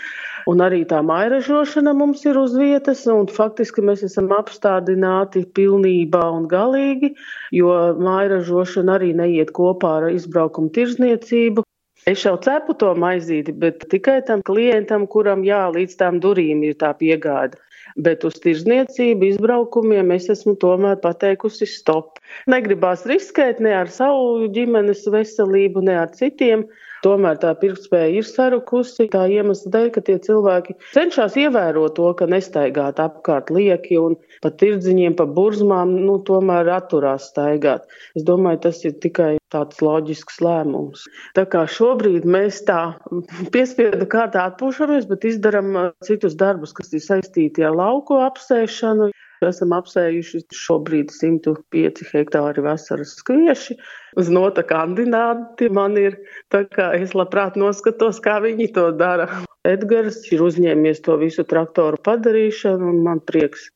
un 0.50 0.64
arī 0.64 0.80
tā 0.90 0.98
mairažošana 1.06 1.92
mums 1.94 2.24
ir 2.26 2.38
uz 2.40 2.56
vietas, 2.58 3.04
un 3.12 3.30
faktiski 3.30 3.84
mēs 3.86 4.02
esam 4.08 4.32
apstādināti 4.34 5.44
pilnībā 5.54 6.24
un 6.34 6.48
galīgi, 6.50 7.12
jo 7.54 7.70
mairažošana 8.02 8.98
arī 8.98 9.12
neiet 9.22 9.54
kopā 9.54 9.96
ar 10.00 10.10
izbraukumu 10.10 10.74
tirzniecību. 10.74 11.66
Es 12.10 12.24
jau 12.24 12.34
cepu 12.42 12.74
to 12.80 12.90
maizīti, 12.98 13.54
bet 13.54 13.84
tikai 13.92 14.18
tam 14.26 14.42
klientam, 14.42 15.06
kuram 15.06 15.44
jā, 15.46 15.66
līdz 15.70 15.98
tām 16.00 16.18
durīm 16.24 16.64
ir 16.66 16.78
tā 16.80 16.90
piegāda 16.96 17.60
bet 18.04 18.24
uz 18.28 18.38
tirzniecību, 18.42 19.32
izbraukumiem 19.34 20.12
es 20.16 20.28
esmu 20.32 20.56
tomēr 20.62 20.98
pateikusi 21.02 21.68
stop. 21.68 22.20
Negribās 22.50 23.06
riskēt 23.08 23.60
ne 23.64 23.74
ar 23.82 23.90
savu 23.92 24.48
ģimenes 24.54 25.06
veselību, 25.12 25.84
ne 25.86 25.98
ar 26.04 26.14
citiem. 26.16 26.66
Tomēr 27.04 27.38
tā 27.40 27.54
pirktspēja 27.56 28.10
ir 28.20 28.26
sarukusi 28.28 29.06
tā 29.12 29.24
iemesla 29.32 29.72
dēļ, 29.76 29.86
ka 29.94 30.02
tie 30.04 30.18
cilvēki 30.20 30.76
cenšas 30.92 31.38
ievērot 31.40 31.94
to, 31.96 32.10
ka 32.18 32.28
nestaigāt 32.28 33.00
apkārt 33.00 33.52
lieki 33.54 33.96
un 34.00 34.18
pa 34.44 34.52
tirdziņiem, 34.62 35.16
pa 35.16 35.24
burzmām, 35.38 35.94
nu, 36.04 36.18
tomēr 36.28 36.68
atturās 36.76 37.30
staigāt. 37.32 37.88
Es 38.18 38.26
domāju, 38.28 38.60
tas 38.66 38.82
ir 38.84 38.98
tikai 39.00 39.32
tāds 39.52 39.80
loģisks 39.84 40.42
lēmums. 40.44 41.06
Tā 41.38 41.46
kā 41.50 41.64
šobrīd 41.68 42.28
mēs 42.28 42.60
tā 42.68 42.82
piespiedu 43.54 44.08
kārtā 44.10 44.44
atpūšamies, 44.52 45.08
bet 45.10 45.24
izdaram 45.32 45.72
uh, 45.72 45.90
citus 46.04 46.36
darbus, 46.38 46.76
kas 46.76 46.92
ir 46.92 47.04
saistīti 47.04 47.64
ar 47.64 47.76
lauku 47.80 48.20
apsēšanu. 48.26 49.10
Esam 49.48 49.72
apsējuši 49.72 50.42
šobrīd 50.52 51.12
105 51.14 52.02
hektāri 52.10 52.64
vasaras 52.64 53.14
skvieši. 53.22 53.76
Uz 54.20 54.28
nota 54.32 54.64
kandidāti 54.66 55.70
man 55.72 55.96
ir, 56.00 56.18
tā 56.52 56.66
kā 56.68 56.90
es 56.98 57.14
labprāt 57.16 57.56
noskatos, 57.60 58.20
kā 58.20 58.36
viņi 58.44 58.68
to 58.76 58.90
dara. 59.00 59.28
Edgars 59.68 60.22
ir 60.32 60.44
uzņēmies 60.44 61.00
to 61.06 61.16
visu 61.20 61.44
traktoru 61.48 62.00
padarīšanu 62.04 62.92
un 62.92 63.00
man 63.06 63.24
prieks 63.24 63.70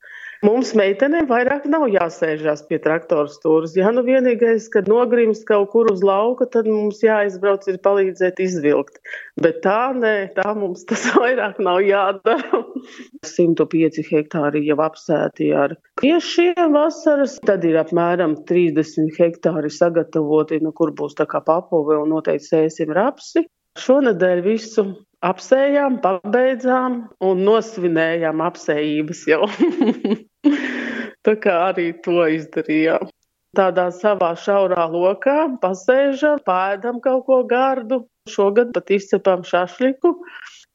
Mums 0.45 0.73
meitenēm 0.77 1.25
vairāk 1.29 1.63
nav 1.71 1.87
jāsēžās 1.89 2.65
pie 2.69 2.77
traktora 2.83 3.31
stūres. 3.31 3.73
Jā, 3.77 3.89
nu 3.95 4.03
vienīgais, 4.05 4.67
kad 4.73 4.89
nogrimst 4.91 5.45
kaut 5.47 5.71
kur 5.71 5.89
uz 5.89 6.03
lauka, 6.05 6.45
tad 6.51 6.67
mums 6.69 6.99
jāizbrauc 7.01 7.65
ir 7.71 7.79
palīdzēt 7.85 8.41
izvilkt. 8.43 8.99
Bet 9.41 9.63
tā 9.63 9.89
nē, 9.97 10.13
tā 10.35 10.51
mums 10.57 10.85
tas 10.89 11.07
vairāk 11.17 11.61
nav 11.65 11.79
jādara. 11.85 12.61
105 13.35 14.03
hektāri 14.11 14.61
jau 14.67 14.77
apsēti 14.85 15.49
ar 15.57 15.73
kviešiem 16.01 16.75
vasaras, 16.75 17.39
tad 17.47 17.65
ir 17.65 17.79
apmēram 17.81 18.37
30 18.45 19.17
hektāri 19.17 19.71
sagatavoti, 19.73 20.61
nu 20.61 20.75
kur 20.77 20.93
būs 20.93 21.17
tā 21.17 21.25
kā 21.31 21.41
papove 21.47 21.97
un 22.03 22.13
noteikti 22.13 22.51
sēsim 22.51 22.93
rapsi. 22.93 23.47
Šonadēļ 23.81 24.45
visu 24.45 24.85
apsējām, 25.25 25.99
pabeidzām 26.03 27.01
un 27.25 27.43
nosvinējām 27.49 28.45
apsējības 28.45 29.25
jau. 29.33 29.43
Tā 31.25 31.35
kā 31.41 31.53
arī 31.71 31.91
to 32.05 32.23
izdarījām. 32.29 33.09
Tādā 33.55 33.87
savā 33.95 34.33
šaurā 34.35 34.83
lokā 34.91 35.37
pasēžam, 35.61 36.41
pēdam 36.45 36.99
kaut 37.03 37.25
ko 37.29 37.39
gardu. 37.47 38.03
Šogad 38.29 38.73
pat 38.75 38.89
izcepām 38.91 39.45
šašliku. 39.47 40.11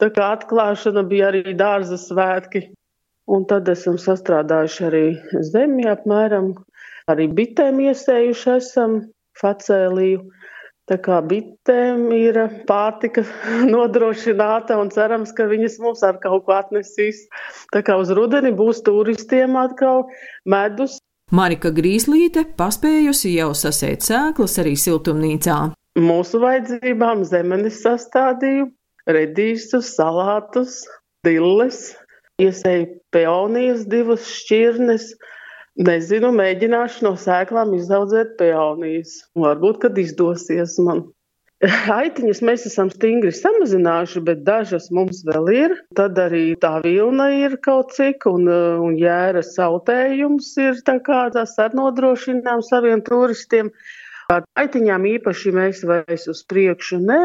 Tā 0.00 0.08
kā 0.14 0.30
atklāšana 0.36 1.02
bija 1.06 1.28
arī 1.32 1.54
dārza 1.58 1.98
svētki. 2.00 2.70
Un 3.30 3.44
tad 3.50 3.68
esam 3.70 3.98
sastrādājuši 4.00 4.84
arī 4.88 5.04
zemi 5.50 5.86
apmēram. 5.90 6.54
Arī 7.10 7.28
bitēm 7.36 7.82
iesējuši 7.84 8.50
esam 8.56 8.96
facēliju. 9.38 10.24
Tā 10.90 10.96
kā 10.98 11.20
bitēm 11.22 12.08
ir 12.16 12.36
pārtika 12.66 13.22
nodrošināta 13.74 14.78
un 14.80 14.90
cerams, 14.90 15.30
ka 15.36 15.46
viņas 15.50 15.78
mums 15.84 16.02
ar 16.06 16.18
kaut 16.22 16.48
ko 16.48 16.56
atnesīs. 16.56 17.28
Tā 17.70 17.84
kā 17.86 17.94
uz 18.00 18.10
rudeni 18.16 18.50
būs 18.56 18.82
turistiem 18.86 19.54
atkal 19.60 20.08
medus. 20.50 20.98
Marika 21.30 21.70
Grīslīte 21.70 22.42
paspējusi 22.58 23.36
jau 23.36 23.52
sasēt 23.54 24.02
sēklas 24.02 24.58
arī 24.58 24.74
siltumnīcā. 24.74 25.60
Mūsu 26.02 26.40
vajadzībām 26.42 27.22
zemenes 27.26 27.78
sastādīju, 27.84 28.66
redīšus, 29.06 29.92
salātus, 29.94 30.80
dilles, 31.26 31.92
iesēju 32.42 32.88
peonijas 33.14 33.86
divas 33.90 34.26
šķirnes, 34.26 35.12
Nezinu, 35.80 36.28
mēģināšu 36.36 37.06
no 37.06 37.14
sēklām 37.16 37.70
izaudzēt 37.78 38.34
peonijas. 38.36 39.14
Varbūt, 39.38 39.78
kad 39.86 39.98
izdosies 40.02 40.74
man. 40.84 41.06
Aitiņas 42.00 42.40
mēs 42.44 42.66
esam 42.68 42.90
stingri 42.92 43.32
samazinājuši, 43.36 44.20
bet 44.26 44.42
dažas 44.44 44.90
mums 44.96 45.22
vēl 45.28 45.48
ir. 45.54 45.74
Tad 45.96 46.20
arī 46.20 46.42
tā 46.60 46.74
vilna 46.84 47.30
ir 47.36 47.56
kaut 47.64 47.94
cik, 47.96 48.26
un, 48.28 48.44
un 48.84 48.98
jēra 49.00 49.40
sautējums 49.46 50.52
ir 50.60 50.84
tā 50.84 50.98
kā 51.06 51.22
tas 51.32 51.56
ar 51.60 51.72
nodrošinām 51.76 52.60
saviem 52.66 53.00
turistiem. 53.06 53.72
Ar 54.32 54.44
aitiņām 54.60 55.08
īpaši 55.16 55.54
mēs 55.56 55.80
vairs 55.88 56.28
uz 56.28 56.44
priekšu 56.48 57.00
nē, 57.08 57.24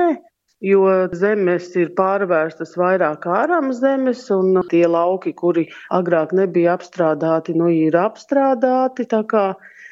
jo 0.63 0.85
zemes 1.13 1.69
ir 1.75 1.91
pārvērstas 1.97 2.75
vairāk 2.79 3.27
ārām 3.27 3.71
zemes, 3.73 4.25
un 4.31 4.61
tie 4.71 4.85
lauki, 4.87 5.33
kuri 5.33 5.67
agrāk 5.91 6.33
nebija 6.33 6.75
apstrādāti, 6.77 7.55
nu 7.55 7.69
ir 7.73 7.97
apstrādāti. 7.99 9.07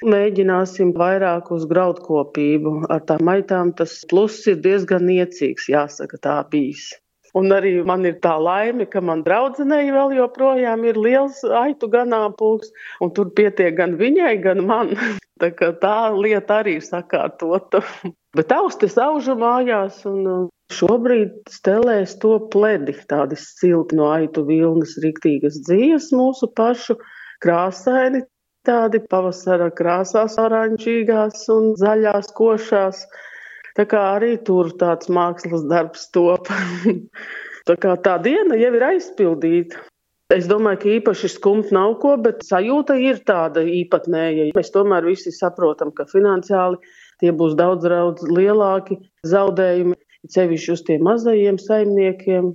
Mēģināsim 0.03 0.91
vairāk 0.99 1.51
uz 1.55 1.63
graudkopību. 1.69 2.73
Ar 2.91 3.05
tām 3.07 3.29
aitām 3.31 3.71
tas 3.71 4.01
pluss 4.09 4.47
ir 4.51 4.59
diezgan 4.59 5.05
niecīgs, 5.07 5.69
jāsaka, 5.71 6.19
tā 6.19 6.41
bijis. 6.51 6.89
Un 7.33 7.49
arī 7.55 7.79
man 7.87 8.03
ir 8.05 8.19
tā 8.21 8.35
laime, 8.37 8.85
ka 8.85 9.01
man 9.01 9.23
draudzenei 9.25 9.87
vēl 9.95 10.13
joprojām 10.19 10.83
ir 10.85 10.99
liels 11.01 11.39
aitu 11.63 11.89
ganāmpulks, 11.89 12.69
un 13.01 13.13
tur 13.15 13.31
pietiek 13.33 13.73
gan 13.79 13.95
viņai, 13.97 14.35
gan 14.43 14.65
man. 14.67 14.93
Tā, 15.41 15.49
tā 15.81 15.97
lieta 16.13 16.59
arī 16.61 16.77
sakārtota. 16.83 17.81
Bet 18.37 18.51
austes 18.53 18.97
aužu 19.01 19.35
mājās, 19.37 20.01
un 20.09 20.19
uh, 20.29 20.43
šobrīd 20.73 21.51
stelēs 21.53 22.15
to 22.21 22.37
pledi, 22.53 22.95
tādi 23.09 23.37
silti 23.39 23.97
no 23.97 24.09
aitu 24.13 24.45
vilnas, 24.47 24.95
riktīgas 25.03 25.59
dzīves 25.67 26.11
mūsu 26.17 26.49
pašu, 26.57 26.97
krāsaini, 27.43 28.23
tādi 28.65 29.01
pavasara 29.11 29.69
krāsās, 29.75 30.37
oranžīgās 30.41 31.47
un 31.53 31.73
zaļās 31.81 32.31
košās. 32.37 33.05
Tā 33.77 33.87
kā 33.89 34.01
arī 34.15 34.35
tur 34.45 34.69
tāds 34.79 35.09
mākslas 35.09 35.65
darbs 35.69 36.07
top. 36.13 36.49
tā 37.69 37.77
kā 37.81 37.97
tā 38.05 38.19
diena 38.21 38.57
jau 38.59 38.73
ir 38.77 38.87
aizpildīta. 38.93 39.81
Es 40.31 40.47
domāju, 40.47 40.79
ka 40.79 40.89
īpaši 40.97 41.29
skumt 41.33 41.71
nav 41.75 41.97
ko, 42.01 42.13
bet 42.21 42.45
sajūta 42.47 42.95
ir 43.01 43.19
tāda 43.27 43.65
īpatnēja. 43.67 44.51
Mēs 44.55 44.71
tomēr 44.71 45.05
visi 45.05 45.33
saprotam, 45.35 45.91
ka 45.91 46.07
finansiāli 46.09 46.79
tie 47.21 47.33
būs 47.35 47.57
daudz, 47.59 47.83
daudz 47.91 48.23
lielāki 48.31 49.01
zaudējumi, 49.27 49.97
cevišķi 50.31 50.71
uz 50.73 50.85
tiem 50.87 51.03
mazajiem 51.09 51.59
saimniekiem. 51.59 52.53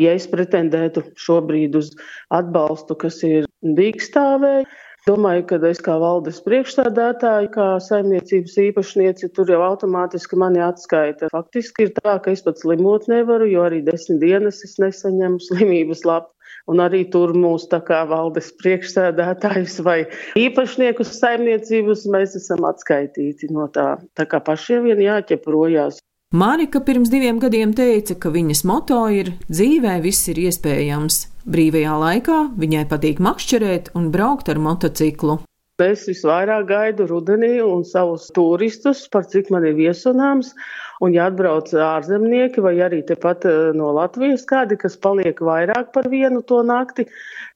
Ja 0.00 0.14
es 0.16 0.28
pretendētu 0.30 1.02
šobrīd 1.20 1.74
uz 1.78 1.90
atbalstu, 2.32 2.96
kas 2.98 3.20
ir 3.26 3.50
dīkstāvēji, 3.62 4.70
Domāju, 5.02 5.42
ka 5.50 5.56
es 5.66 5.80
kā 5.82 5.96
valdes 5.98 6.36
priekšstādātāja, 6.44 7.48
kā 7.50 7.64
saimniecības 7.82 8.52
īpašniece, 8.68 9.32
tur 9.34 9.48
jau 9.50 9.58
automātiski 9.66 10.38
mani 10.38 10.62
atskaita. 10.62 11.26
Faktiski 11.34 11.88
ir 11.88 11.90
tā, 11.96 12.20
ka 12.22 12.30
es 12.30 12.44
pat 12.46 12.62
slimot 12.62 13.08
nevaru, 13.10 13.48
jo 13.50 13.64
arī 13.66 13.80
desmit 13.82 14.20
dienas 14.22 14.62
es 14.62 14.76
nesaņemu 14.78 15.42
slimības 15.42 16.04
lapu. 16.06 16.30
Un 16.70 16.82
arī 16.84 17.02
tur 17.10 17.34
mūsu 17.34 17.68
tā 17.72 17.80
kā 17.86 18.02
valdes 18.08 18.52
priekšsēdētājus 18.62 19.80
vai 19.86 19.98
īpašniekus 20.38 21.16
saimniecības 21.18 22.06
mēs 22.14 22.38
esam 22.38 22.66
atskaitīti 22.68 23.50
no 23.50 23.66
tā. 23.72 23.96
Tā 24.18 24.28
kā 24.30 24.42
pašiem 24.44 24.86
vien 24.90 25.02
jāķeprojās. 25.08 25.98
Marika 26.32 26.80
pirms 26.80 27.10
diviem 27.12 27.36
gadiem 27.42 27.74
teica, 27.76 28.14
ka 28.16 28.30
viņas 28.32 28.62
moto 28.64 29.02
ir 29.12 29.34
dzīvē 29.50 29.98
viss 30.00 30.30
ir 30.32 30.38
iespējams. 30.46 31.26
Brīvajā 31.44 31.96
laikā 32.00 32.38
viņai 32.56 32.84
patīk 32.88 33.20
makšķerēt 33.20 33.90
un 33.98 34.08
braukt 34.14 34.48
ar 34.48 34.62
motociklu. 34.62 35.42
Es 35.82 36.06
visvairāk 36.06 36.66
gaidu 36.68 37.08
rudenī 37.10 37.56
un 37.64 37.82
savus 37.84 38.28
turistus, 38.36 39.06
par 39.12 39.24
cik 39.28 39.50
man 39.50 39.64
ir 39.66 39.74
viesunāms. 39.76 40.54
Un, 41.02 41.10
ja 41.16 41.26
atbrauc 41.26 41.72
ārzemnieki 41.74 42.62
vai 42.62 42.76
arī 42.86 43.00
tepat 43.06 43.46
eh, 43.50 43.70
no 43.74 43.90
Latvijas 43.96 44.44
kādi, 44.46 44.78
kas 44.78 44.94
paliek 45.02 45.40
vairāk 45.42 45.90
par 45.96 46.06
vienu 46.12 46.44
to 46.46 46.60
nakti, 46.62 47.08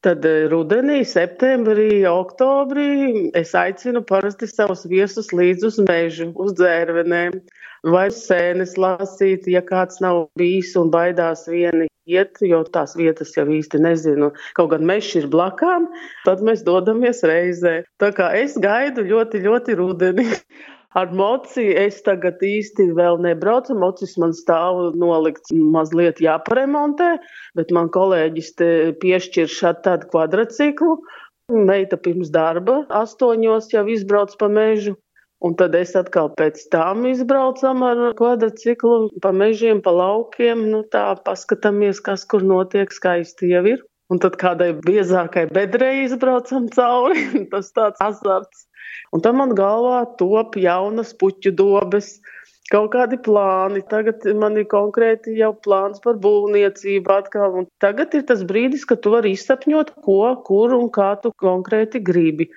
tad 0.02 0.26
eh, 0.26 0.48
rudenī, 0.50 1.04
septembrī, 1.06 2.02
oktobrī 2.10 2.90
es 3.38 3.54
aicinu 3.54 4.02
parasti 4.08 4.50
savus 4.50 4.82
viesus 4.90 5.30
līdz 5.30 5.68
uz 5.70 5.78
mežu, 5.86 6.32
uz 6.42 6.56
dzērvenēm 6.58 7.38
vai 7.86 8.08
sēnes 8.10 8.74
lasīt, 8.82 9.46
ja 9.46 9.62
kāds 9.62 10.02
nav 10.02 10.26
bijis 10.38 10.74
un 10.80 10.90
baidās 10.90 11.46
vieni 11.46 11.86
iet, 12.06 12.38
jo 12.42 12.62
tās 12.66 12.94
vietas 12.98 13.34
jau 13.36 13.46
īsti 13.50 13.78
nezinu. 13.82 14.32
Kaut 14.58 14.72
gan 14.74 14.86
mežs 14.86 15.14
ir 15.20 15.30
blakām, 15.30 15.86
tad 16.26 16.42
mēs 16.46 16.64
dodamies 16.66 17.22
reizē. 17.26 17.80
Tā 18.02 18.10
kā 18.16 18.32
es 18.38 18.58
gaidu 18.62 19.06
ļoti, 19.06 19.42
ļoti 19.46 19.78
rudeni. 19.78 20.26
Ar 20.94 21.10
mociju 21.12 21.74
es 21.82 21.98
tagad 22.06 22.42
īsti 22.44 22.90
vēl 22.96 23.18
nebraucu. 23.24 23.74
Mocis 23.78 24.14
man 24.22 24.34
stāv 24.36 24.94
nolikts 24.96 25.52
mazliet 25.52 26.22
jāparemontē, 26.22 27.16
bet 27.58 27.72
man 27.74 27.90
kolēģis 27.92 28.52
te 28.60 28.68
piešķir 29.02 29.50
šādu 29.50 29.82
tādu 29.88 30.10
kvadraciklu. 30.12 31.00
Meita 31.52 31.98
pirms 32.02 32.30
darba 32.34 32.84
astoņos 33.00 33.72
jau 33.74 33.84
izbrauc 33.90 34.34
pa 34.38 34.48
mežu. 34.50 34.96
Un 35.44 35.52
tad 35.54 35.74
es 35.76 35.92
atkal 35.98 36.30
pēc 36.38 36.62
tam 36.72 37.04
izbraucam 37.06 37.82
ar 37.84 37.98
kvadrciklu 38.16 39.20
pa 39.22 39.34
mežiem, 39.36 39.82
pa 39.84 39.92
laukiem, 39.92 40.64
nu 40.72 40.80
tā 40.94 41.10
paskatāmies, 41.26 42.00
kas 42.00 42.24
kur 42.24 42.42
notiek, 42.42 42.92
skaisti 42.92 43.52
jau 43.52 43.62
ir. 43.68 43.84
Un 44.10 44.22
tad 44.22 44.38
kādai 44.40 44.70
biezākai 44.86 45.48
bedrei 45.52 46.04
izbraucam 46.04 46.70
cauri, 46.72 47.26
tas 47.52 47.72
tāds 47.76 48.02
azarts. 48.02 48.65
Un 49.14 49.22
tam 49.24 49.38
man 49.40 49.54
galvā 49.58 50.02
top 50.20 50.58
jaunas 50.60 51.14
puķu 51.20 51.52
dobes, 51.56 52.16
kaut 52.72 52.90
kādi 52.94 53.18
plāni. 53.22 53.82
Tagad 53.90 54.26
man 54.40 54.58
ir 54.60 54.68
konkrēti 54.70 55.36
jau 55.38 55.52
plāns 55.66 56.02
par 56.04 56.18
būvniecību 56.22 57.14
atkal. 57.14 57.60
Un 57.62 57.68
tagad 57.82 58.14
ir 58.18 58.26
tas 58.28 58.44
brīdis, 58.46 58.86
kad 58.88 59.02
tu 59.04 59.14
vari 59.14 59.34
izsapņot, 59.36 59.96
ko, 60.06 60.22
kur 60.46 60.74
un 60.76 60.90
kā 60.94 61.14
tu 61.22 61.32
konkrēti 61.42 62.02
gribi 62.02 62.50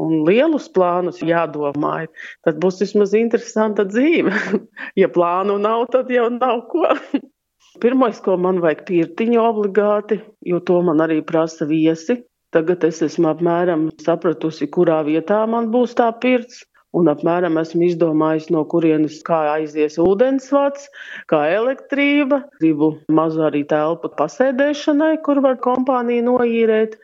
un 0.00 0.24
lielus 0.26 0.66
plānus 0.74 1.20
jādomā, 1.22 2.06
tad 2.46 2.58
būs 2.62 2.80
vismaz 2.82 3.14
interesanta 3.18 3.86
dzīve. 3.86 4.34
ja 5.00 5.10
plānu 5.12 5.58
nav, 5.62 5.86
tad 5.94 6.10
jau 6.12 6.28
nav 6.34 6.66
ko. 6.72 6.88
Pirmais, 7.82 8.20
ko 8.22 8.36
man 8.38 8.60
vajag 8.62 8.84
pirtiņu 8.86 9.40
obligāti, 9.42 10.20
jo 10.46 10.60
to 10.62 10.78
man 10.86 11.02
arī 11.02 11.20
prasa 11.26 11.66
viesi. 11.66 12.20
Tagad 12.54 12.84
es 12.86 13.00
esmu 13.02 13.32
apmēram 13.32 13.88
sapratusi, 13.98 14.68
kurā 14.70 15.00
vietā 15.06 15.40
man 15.50 15.72
būs 15.74 15.96
tā 15.98 16.12
pirts. 16.22 16.62
Un 16.94 17.08
apmēram 17.10 17.56
esmu 17.58 17.88
izdomājis, 17.88 18.52
no 18.54 18.60
kurienes 18.70 19.16
kā 19.26 19.40
aizies 19.56 19.96
ūdensvats, 19.98 20.86
kā 21.32 21.40
elektrība. 21.50 22.44
Gribu 22.60 22.92
mazu 23.10 23.42
arī 23.48 23.64
telpu 23.72 24.12
pasēdēšanai, 24.20 25.16
kur 25.26 25.42
var 25.42 25.58
kompāniju 25.64 26.28
noīrēt 26.28 26.94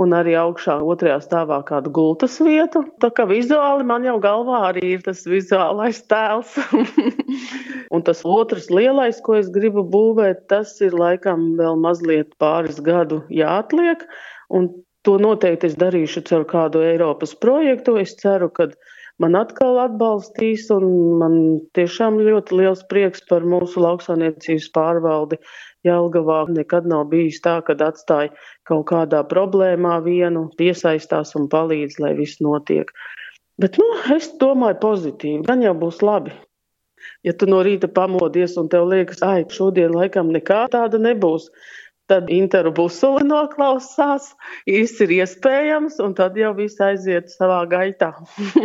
un 0.00 0.12
arī 0.16 0.34
augšā 0.40 0.78
otrajā 0.84 1.18
stāvā 1.24 1.58
kādu 1.68 1.92
gultas 1.98 2.38
vietu. 2.44 2.82
Tā 3.00 3.10
kā 3.16 3.26
vizuāli 3.28 3.84
man 3.88 4.04
jau 4.08 4.16
galvā 4.24 4.62
arī 4.70 4.94
ir 4.94 5.04
tas 5.04 5.20
vizuālais 5.28 6.00
tēls. 6.08 6.56
un 7.94 8.04
tas 8.08 8.24
otrs 8.24 8.70
lielais, 8.72 9.20
ko 9.24 9.36
es 9.40 9.52
gribu 9.52 9.84
būvēt, 9.92 10.46
tas 10.52 10.72
ir 10.84 10.96
laikam 10.96 11.54
vēl 11.60 11.76
mazliet 11.84 12.32
pāris 12.40 12.80
gadu 12.84 13.22
jāatliek. 13.32 14.04
Un 14.52 14.68
to 15.06 15.16
noteikti 15.22 15.70
es 15.70 15.78
darīšu 15.78 16.24
caur 16.26 16.44
kādu 16.50 16.82
Eiropas 16.84 17.34
projektu. 17.38 17.96
Es 18.02 18.16
ceru, 18.18 18.48
ka 18.50 18.68
man 19.22 19.38
atkal 19.38 19.78
atbalstīs, 19.84 20.66
un 20.74 20.86
man 21.20 21.36
tiešām 21.78 22.18
ļoti 22.26 22.58
liels 22.60 22.82
prieks 22.90 23.22
par 23.30 23.46
mūsu 23.46 23.82
lauksainiecības 23.84 24.68
pārvaldi 24.74 25.38
Jelgavā. 25.86 26.40
Nekad 26.56 26.88
nav 26.90 27.06
bijis 27.12 27.38
tā, 27.44 27.60
kad 27.66 27.84
atstāja 27.86 28.32
kaut 28.68 28.88
kādā 28.90 29.22
problēmā 29.30 30.00
vienu, 30.06 30.48
iesaistās 30.58 31.36
un 31.38 31.46
palīdz, 31.52 32.00
lai 32.02 32.16
viss 32.18 32.42
notiek. 32.42 32.90
Bet, 33.62 33.78
nu, 33.80 33.86
es 34.12 34.28
domāju 34.40 34.82
pozitīvi, 34.82 35.46
gan 35.46 35.62
jau 35.64 35.72
būs 35.78 36.02
labi. 36.04 36.34
Ja 37.24 37.32
tu 37.38 37.46
no 37.48 37.62
rīta 37.64 37.88
pamodies 37.92 38.56
un 38.60 38.68
tev 38.72 38.88
liekas, 38.90 39.22
ai, 39.24 39.46
šodien 39.52 39.94
laikam 39.94 40.28
nekā 40.34 40.66
tāda 40.72 40.98
nebūs, 41.00 41.48
tad 42.10 42.30
interu 42.32 42.72
busuli 42.74 43.24
noklausās, 43.26 44.30
viss 44.68 45.02
ir 45.02 45.12
iespējams, 45.18 45.98
un 46.04 46.14
tad 46.18 46.38
jau 46.38 46.52
viss 46.58 46.80
aiziet 46.82 47.32
savā 47.32 47.64
gaitā. 47.70 48.12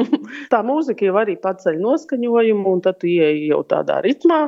tā 0.54 0.62
mūzika 0.66 1.08
jau 1.08 1.18
arī 1.24 1.38
paceļ 1.42 1.82
noskaņojumu, 1.82 2.66
un 2.70 2.86
tad 2.86 3.02
tu 3.02 3.10
ieeji 3.12 3.50
jau 3.52 3.64
tādā 3.68 4.02
ritmā. 4.06 4.48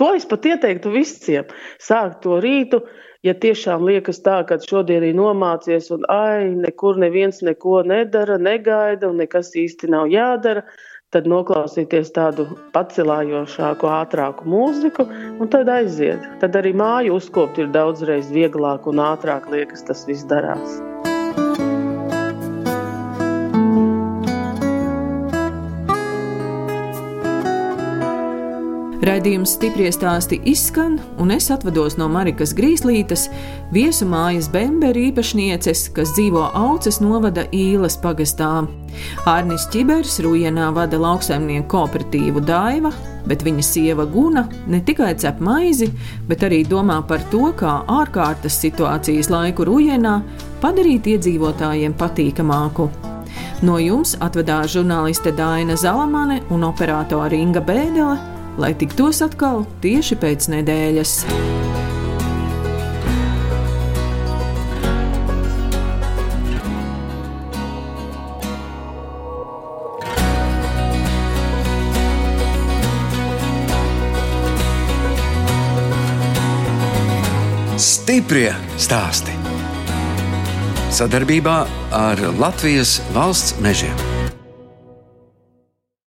To 0.00 0.10
es 0.16 0.24
pat 0.26 0.46
ieteiktu 0.48 0.90
visiem. 0.90 1.50
Sākt 1.78 2.24
to 2.24 2.40
rītu, 2.42 2.80
ja 3.22 3.36
tiešām 3.38 3.84
liekas 3.86 4.18
tā, 4.24 4.40
ka 4.48 4.58
šodien 4.58 5.04
ir 5.06 5.14
nomācies 5.14 5.92
un 5.94 6.02
ai, 6.10 6.48
nekur 6.50 6.98
neviens 6.98 7.38
neko 7.46 7.84
nedara, 7.86 8.40
negaida 8.42 9.12
un 9.12 9.22
nekas 9.22 9.52
īsti 9.60 9.92
nav 9.94 10.10
jādara 10.10 10.64
tad 11.14 11.28
noklausīties 11.30 12.10
tādu 12.16 12.46
pacelājošāku, 12.74 13.90
ātrāku 14.00 14.48
mūziku, 14.50 15.06
un 15.38 15.52
tad 15.52 15.70
aiziet. 15.72 16.26
Tad 16.42 16.58
arī 16.60 16.74
māju 16.76 17.20
uzkopt 17.20 17.62
ir 17.62 17.70
daudzreiz 17.74 18.32
vieglāk 18.34 18.90
un 18.90 19.02
ātrāk 19.04 19.48
liekas 19.54 19.86
tas 19.86 20.04
viss 20.10 20.26
darās. 20.30 20.82
Raidījums 29.04 29.58
stipri 29.58 29.90
stāsti 29.92 30.38
izskan, 30.48 30.94
un 31.20 31.28
es 31.34 31.50
atvados 31.52 31.98
no 32.00 32.06
Marikas 32.08 32.54
Grīslītes, 32.56 33.26
viesu 33.74 34.06
mājas 34.08 34.46
Bembera 34.48 34.96
īpašnieces, 35.10 35.90
kas 35.92 36.14
dzīvo 36.16 36.46
Auces 36.56 37.02
novada 37.04 37.44
īles 37.52 37.98
pagastā. 38.00 38.64
Ārnis 39.28 39.66
Čibers 39.74 40.16
Rujenā 40.24 40.70
vada 40.72 40.96
lauksaimnieku 41.02 41.68
kooperatīvu 41.74 42.46
Daiva, 42.48 42.94
bet 43.28 43.44
viņa 43.44 43.68
sieva 43.68 44.08
Guna 44.08 44.46
ne 44.72 44.80
tikai 44.80 45.12
cep 45.20 45.42
maizi, 45.44 45.90
bet 46.30 46.48
arī 46.48 46.62
domā 46.64 47.02
par 47.04 47.20
to, 47.28 47.50
kā 47.60 47.82
ārkārtas 47.84 48.56
situācijas 48.64 49.28
laiku 49.28 49.68
Rujenā 49.68 50.20
padarīt 50.64 51.12
iedzīvotājiem 51.12 51.98
patīkamāku. 52.00 52.88
No 53.68 53.76
jums 53.82 54.16
atvedās 54.24 54.72
žurnāliste 54.78 55.34
Dāna 55.36 55.76
Zalamane 55.76 56.40
un 56.54 56.64
operātore 56.72 57.36
Inga 57.36 57.60
Bēdele 57.60 58.33
lai 58.58 58.74
tiktos 58.78 59.22
atkal 59.24 59.64
tieši 59.82 60.18
pēc 60.20 60.48
nedēļas. 60.54 61.16
Stiprie 77.84 78.52
stāsti 78.78 79.34
sadarbībā 80.94 81.56
ar 81.90 82.20
Latvijas 82.38 83.00
valsts 83.16 83.58
mežiem. 83.64 84.13